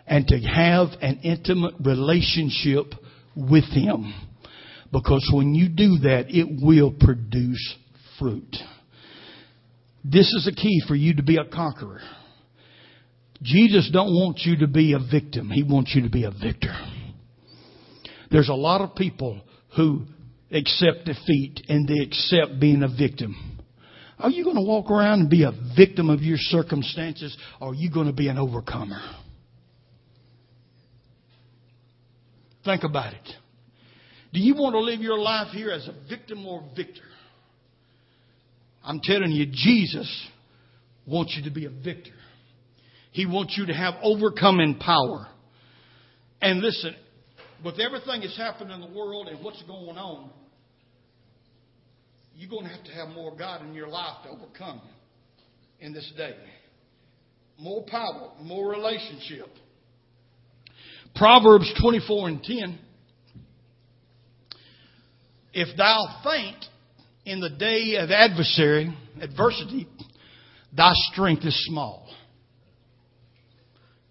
and 0.07 0.27
to 0.29 0.39
have 0.39 0.89
an 1.01 1.21
intimate 1.23 1.75
relationship 1.85 2.87
with 3.35 3.65
Him. 3.65 4.15
Because 4.93 5.29
when 5.33 5.55
you 5.55 5.69
do 5.69 5.99
that, 5.99 6.27
it 6.29 6.47
will 6.63 6.93
produce 6.93 7.77
fruit. 8.19 8.57
This 10.05 10.33
is 10.33 10.49
a 10.51 10.55
key 10.55 10.83
for 10.87 10.95
you 10.95 11.17
to 11.17 11.23
be 11.23 11.37
a 11.37 11.45
conqueror. 11.45 12.01
Jesus 13.43 13.91
don't 13.93 14.15
want 14.15 14.41
you 14.45 14.59
to 14.59 14.69
be 14.69 14.93
a 14.93 14.99
victim. 14.99 15.51
He 15.51 15.63
wants 15.63 15.93
you 15.95 16.03
to 16.03 16.11
be 16.11 16.25
a 16.25 16.31
victor. 16.31 16.75
There's 18.31 18.49
a 18.49 18.55
lot 18.55 18.81
of 18.81 18.95
people 18.95 19.43
who 19.77 20.07
accept 20.51 21.05
defeat 21.05 21.63
and 21.69 21.87
they 21.87 22.03
accept 22.03 22.61
being 22.61 22.83
a 22.83 22.89
victim. 22.89 23.56
Are 24.19 24.31
you 24.31 24.45
going 24.45 24.57
to 24.57 24.63
walk 24.63 24.91
around 24.91 25.21
and 25.21 25.31
be 25.31 25.43
a 25.43 25.53
victim 25.77 26.09
of 26.09 26.23
your 26.23 26.39
circumstances 26.39 27.37
or 27.61 27.73
are 27.73 27.75
you 27.75 27.91
going 27.91 28.07
to 28.07 28.13
be 28.13 28.29
an 28.29 28.39
overcomer? 28.39 29.01
Think 32.65 32.83
about 32.83 33.13
it. 33.13 33.29
Do 34.33 34.41
you 34.41 34.55
want 34.55 34.75
to 34.75 34.81
live 34.81 35.01
your 35.01 35.19
life 35.19 35.49
here 35.53 35.71
as 35.71 35.87
a 35.87 35.95
victim 36.09 36.47
or 36.47 36.65
victor? 36.75 37.03
I'm 38.83 39.01
telling 39.03 39.31
you, 39.31 39.47
Jesus 39.47 40.29
wants 41.07 41.37
you 41.37 41.45
to 41.49 41.55
be 41.55 41.67
a 41.67 41.71
victor. 41.71 42.13
He 43.13 43.27
wants 43.27 43.57
you 43.57 43.67
to 43.67 43.73
have 43.73 43.95
overcoming 44.03 44.79
power. 44.79 45.27
And 46.41 46.61
listen, 46.61 46.95
with 47.65 47.81
everything 47.81 48.21
that's 48.21 48.37
happened 48.37 48.71
in 48.71 48.81
the 48.81 48.89
world 48.89 49.29
and 49.29 49.43
what's 49.45 49.63
going 49.63 49.97
on, 49.97 50.31
you're 52.37 52.51
going 52.51 52.64
to 52.64 52.70
have 52.70 52.85
to 52.85 52.92
have 52.92 53.09
more 53.09 53.35
God 53.35 53.62
in 53.62 53.72
your 53.72 53.88
life 53.88 54.22
to 54.25 54.31
overcome 54.31 54.83
in 55.81 55.92
this 55.92 56.12
day. 56.16 56.37
More 57.59 57.85
power, 57.88 58.33
more 58.42 58.70
relationship. 58.70 59.49
Proverbs 61.14 61.72
24 61.81 62.29
and 62.29 62.42
10. 62.42 62.79
If 65.55 65.75
thou 65.79 66.20
faint 66.22 66.62
in 67.25 67.40
the 67.40 67.49
day 67.49 67.96
of 67.99 68.11
adversary, 68.11 68.94
adversity, 69.20 69.88
thy 70.77 70.92
strength 71.12 71.44
is 71.46 71.66
small. 71.66 72.07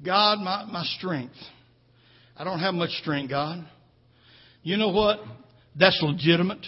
God, 0.04 0.40
my, 0.40 0.66
my 0.66 0.84
strength. 0.98 1.36
I 2.36 2.44
don't 2.44 2.60
have 2.60 2.74
much 2.74 2.90
strength, 3.02 3.30
God. 3.30 3.64
You 4.64 4.78
know 4.78 4.90
what? 4.90 5.20
That's 5.78 6.00
legitimate. 6.02 6.66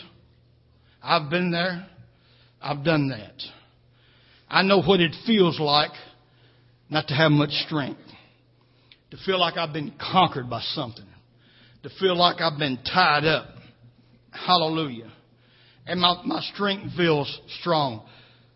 I've 1.07 1.29
been 1.29 1.51
there. 1.51 1.87
I've 2.61 2.83
done 2.83 3.07
that. 3.09 3.41
I 4.49 4.61
know 4.61 4.81
what 4.81 4.99
it 4.99 5.15
feels 5.25 5.57
like 5.57 5.91
not 6.89 7.07
to 7.07 7.13
have 7.13 7.31
much 7.31 7.51
strength. 7.65 8.01
To 9.11 9.17
feel 9.25 9.39
like 9.39 9.55
I've 9.55 9.71
been 9.71 9.93
conquered 10.11 10.49
by 10.49 10.59
something. 10.73 11.05
To 11.83 11.89
feel 11.97 12.17
like 12.17 12.41
I've 12.41 12.59
been 12.59 12.77
tied 12.83 13.23
up. 13.23 13.47
Hallelujah. 14.31 15.09
And 15.85 16.01
my, 16.01 16.21
my 16.25 16.41
strength 16.53 16.97
feels 16.97 17.39
strong. 17.61 18.05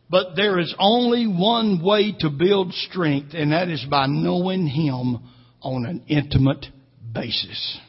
But 0.10 0.36
there 0.36 0.60
is 0.60 0.76
only 0.78 1.28
one 1.28 1.82
way 1.82 2.14
to 2.20 2.30
build 2.30 2.74
strength, 2.74 3.34
and 3.34 3.54
that 3.54 3.70
is 3.70 3.86
by 3.90 4.08
knowing 4.08 4.68
Him 4.68 5.24
on 5.62 5.86
an 5.86 6.04
intimate 6.10 6.66
basis. 7.14 7.80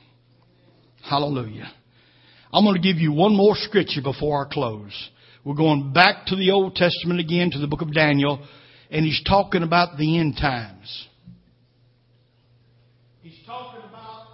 Hallelujah. 1.02 1.72
I'm 2.52 2.64
going 2.64 2.80
to 2.80 2.82
give 2.82 3.00
you 3.00 3.12
one 3.12 3.34
more 3.34 3.54
scripture 3.56 4.02
before 4.02 4.46
I 4.46 4.52
close. 4.52 5.10
We're 5.42 5.54
going 5.54 5.92
back 5.92 6.26
to 6.26 6.36
the 6.36 6.50
Old 6.50 6.74
Testament 6.76 7.18
again, 7.18 7.50
to 7.52 7.58
the 7.58 7.66
book 7.66 7.80
of 7.80 7.94
Daniel, 7.94 8.46
and 8.90 9.06
he's 9.06 9.22
talking 9.24 9.62
about 9.62 9.96
the 9.96 10.18
end 10.18 10.36
times. 10.36 11.08
He's 13.22 13.38
talking 13.46 13.80
about 13.88 14.26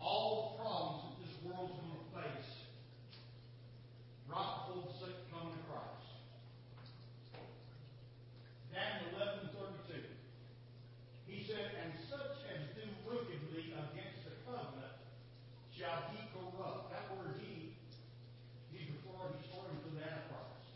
all 0.00 0.56
the 0.56 0.64
problems 0.64 1.04
that 1.06 1.24
this 1.24 1.36
world's 1.46 1.72
going 1.78 1.94
to 1.94 2.10
face 2.18 2.50
right 4.28 4.66
before 4.66 4.90
the 4.90 4.98
second 4.98 5.22
coming 5.30 5.54
of 5.54 5.62
Christ. 5.70 6.10
Daniel 8.74 9.06
11:32. 9.14 10.02
He 11.30 11.46
said, 11.46 11.78
"And 11.78 11.92
such 12.10 12.42
as 12.50 12.74
do 12.74 12.90
wickedly 13.06 13.70
against 13.70 14.26
the 14.26 14.34
covenant 14.42 14.98
shall 15.78 16.10
he 16.10 16.26
corrupt." 16.34 16.90
That 16.90 17.06
word 17.14 17.38
"he," 17.38 17.76
he's 18.72 18.88
referring, 18.90 19.36
he's 19.38 19.52
referring 19.52 19.78
to 19.86 19.90
the 19.94 20.02
Antichrist. 20.02 20.72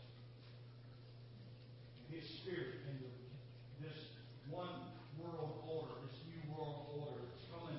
His 2.13 2.25
spirit 2.41 2.85
into 2.87 3.09
this 3.81 3.97
one 4.49 4.93
world 5.21 5.61
order, 5.67 5.93
this 6.07 6.17
new 6.25 6.41
world 6.55 6.87
order 6.97 7.21
that's 7.29 7.45
coming, 7.51 7.77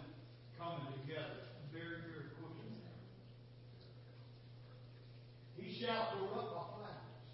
coming 0.61 0.87
together 1.03 1.49
very, 1.73 2.05
very 2.07 2.31
quickly. 2.39 2.71
He 5.57 5.78
shall 5.89 6.13
corrupt 6.13 6.53
our 6.53 6.69
flags. 6.77 7.25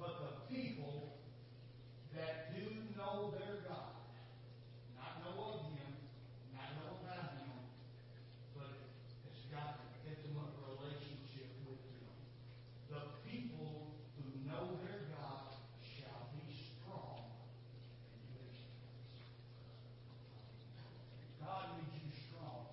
But 0.00 0.16
the 0.16 0.32
people 0.48 1.20
that 2.16 2.56
do 2.56 2.64
know 2.96 3.36
their 3.36 3.68
God, 3.68 4.00
not 4.96 5.20
know 5.20 5.60
of 5.60 5.76
Him, 5.76 5.92
not 6.56 6.72
know 6.80 7.04
about 7.04 7.36
Him, 7.36 7.52
but 8.56 8.72
has 9.28 9.40
got 9.52 9.76
an 9.76 10.08
intimate 10.08 10.56
relationship 10.72 11.52
with 11.68 11.84
Him. 11.84 12.16
The 12.88 13.04
people 13.28 13.92
who 14.16 14.24
know 14.48 14.80
their 14.80 15.04
God 15.12 15.52
shall 15.84 16.32
be 16.32 16.48
strong 16.48 17.28
and 18.08 18.24
do 18.24 18.40
exploits. 18.40 19.20
God 21.44 21.76
needs 21.76 22.08
you 22.08 22.12
strong 22.32 22.72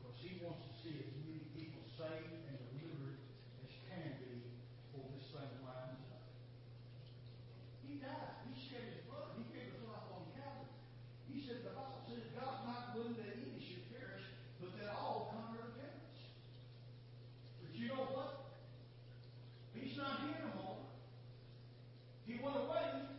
because 0.00 0.16
He 0.24 0.40
wants 0.40 0.64
to 0.64 0.72
see 0.80 1.04
as 1.04 1.12
many 1.20 1.44
people 1.52 1.84
saved 2.00 2.32
and 2.48 2.56
delivered 2.72 3.20
as 3.62 3.72
can 3.88 4.18
be 4.18 4.50
before 4.90 5.08
this 5.14 5.26
thing 5.30 5.52
winds 5.62 6.04
up. 6.10 6.26
He 7.86 8.02
died. 8.02 8.44
He 8.50 8.52
shed 8.58 8.84
his 8.84 9.00
blood. 9.06 9.38
He 9.38 9.46
gave 9.54 9.72
his 9.72 9.82
life 9.86 10.04
on 10.10 10.26
Calvary. 10.34 10.74
He 11.30 11.40
said 11.40 11.62
the 11.64 11.72
Bible 11.72 12.02
says 12.10 12.26
God's 12.34 12.66
not 12.66 12.92
willing 12.92 13.16
that 13.22 13.38
any 13.38 13.62
should 13.62 13.86
perish, 13.94 14.26
but 14.58 14.74
that 14.76 14.92
all 14.92 15.32
come 15.32 15.54
to 15.54 15.58
repentance. 15.62 16.20
But 17.62 17.72
you 17.78 17.88
know 17.94 18.04
what? 18.10 18.58
He's 19.72 19.96
not 19.96 20.26
here 20.26 20.38
no 20.44 20.50
more. 20.60 20.82
He 22.26 22.36
went 22.42 22.58
away. 22.58 23.14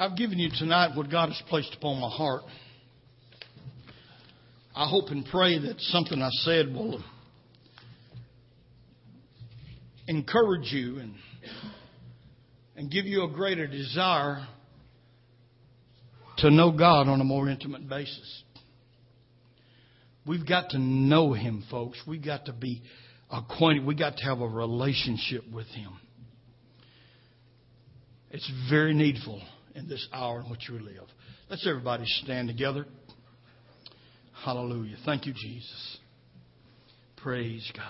I've 0.00 0.16
given 0.16 0.38
you 0.38 0.48
tonight 0.56 0.96
what 0.96 1.10
God 1.10 1.30
has 1.30 1.42
placed 1.48 1.74
upon 1.74 2.00
my 2.00 2.08
heart. 2.08 2.42
I 4.72 4.88
hope 4.88 5.08
and 5.08 5.26
pray 5.26 5.58
that 5.58 5.80
something 5.80 6.22
I 6.22 6.28
said 6.30 6.72
will 6.72 7.02
encourage 10.06 10.72
you 10.72 11.00
and 11.00 11.14
and 12.76 12.92
give 12.92 13.06
you 13.06 13.24
a 13.24 13.28
greater 13.28 13.66
desire 13.66 14.46
to 16.38 16.50
know 16.52 16.70
God 16.70 17.08
on 17.08 17.20
a 17.20 17.24
more 17.24 17.48
intimate 17.48 17.88
basis. 17.88 18.44
We've 20.24 20.46
got 20.46 20.70
to 20.70 20.78
know 20.78 21.32
Him, 21.32 21.64
folks. 21.72 22.00
We've 22.06 22.24
got 22.24 22.46
to 22.46 22.52
be 22.52 22.82
acquainted. 23.32 23.84
We've 23.84 23.98
got 23.98 24.18
to 24.18 24.24
have 24.26 24.40
a 24.40 24.46
relationship 24.46 25.42
with 25.52 25.66
Him. 25.66 25.90
It's 28.30 28.48
very 28.70 28.94
needful 28.94 29.42
in 29.74 29.88
this 29.88 30.06
hour 30.12 30.40
in 30.40 30.50
which 30.50 30.68
we 30.70 30.78
live. 30.78 31.04
Let's 31.50 31.66
everybody 31.66 32.04
stand 32.06 32.48
together. 32.48 32.86
Hallelujah. 34.44 34.96
Thank 35.04 35.26
you, 35.26 35.32
Jesus. 35.32 35.98
Praise 37.16 37.70
God. 37.74 37.84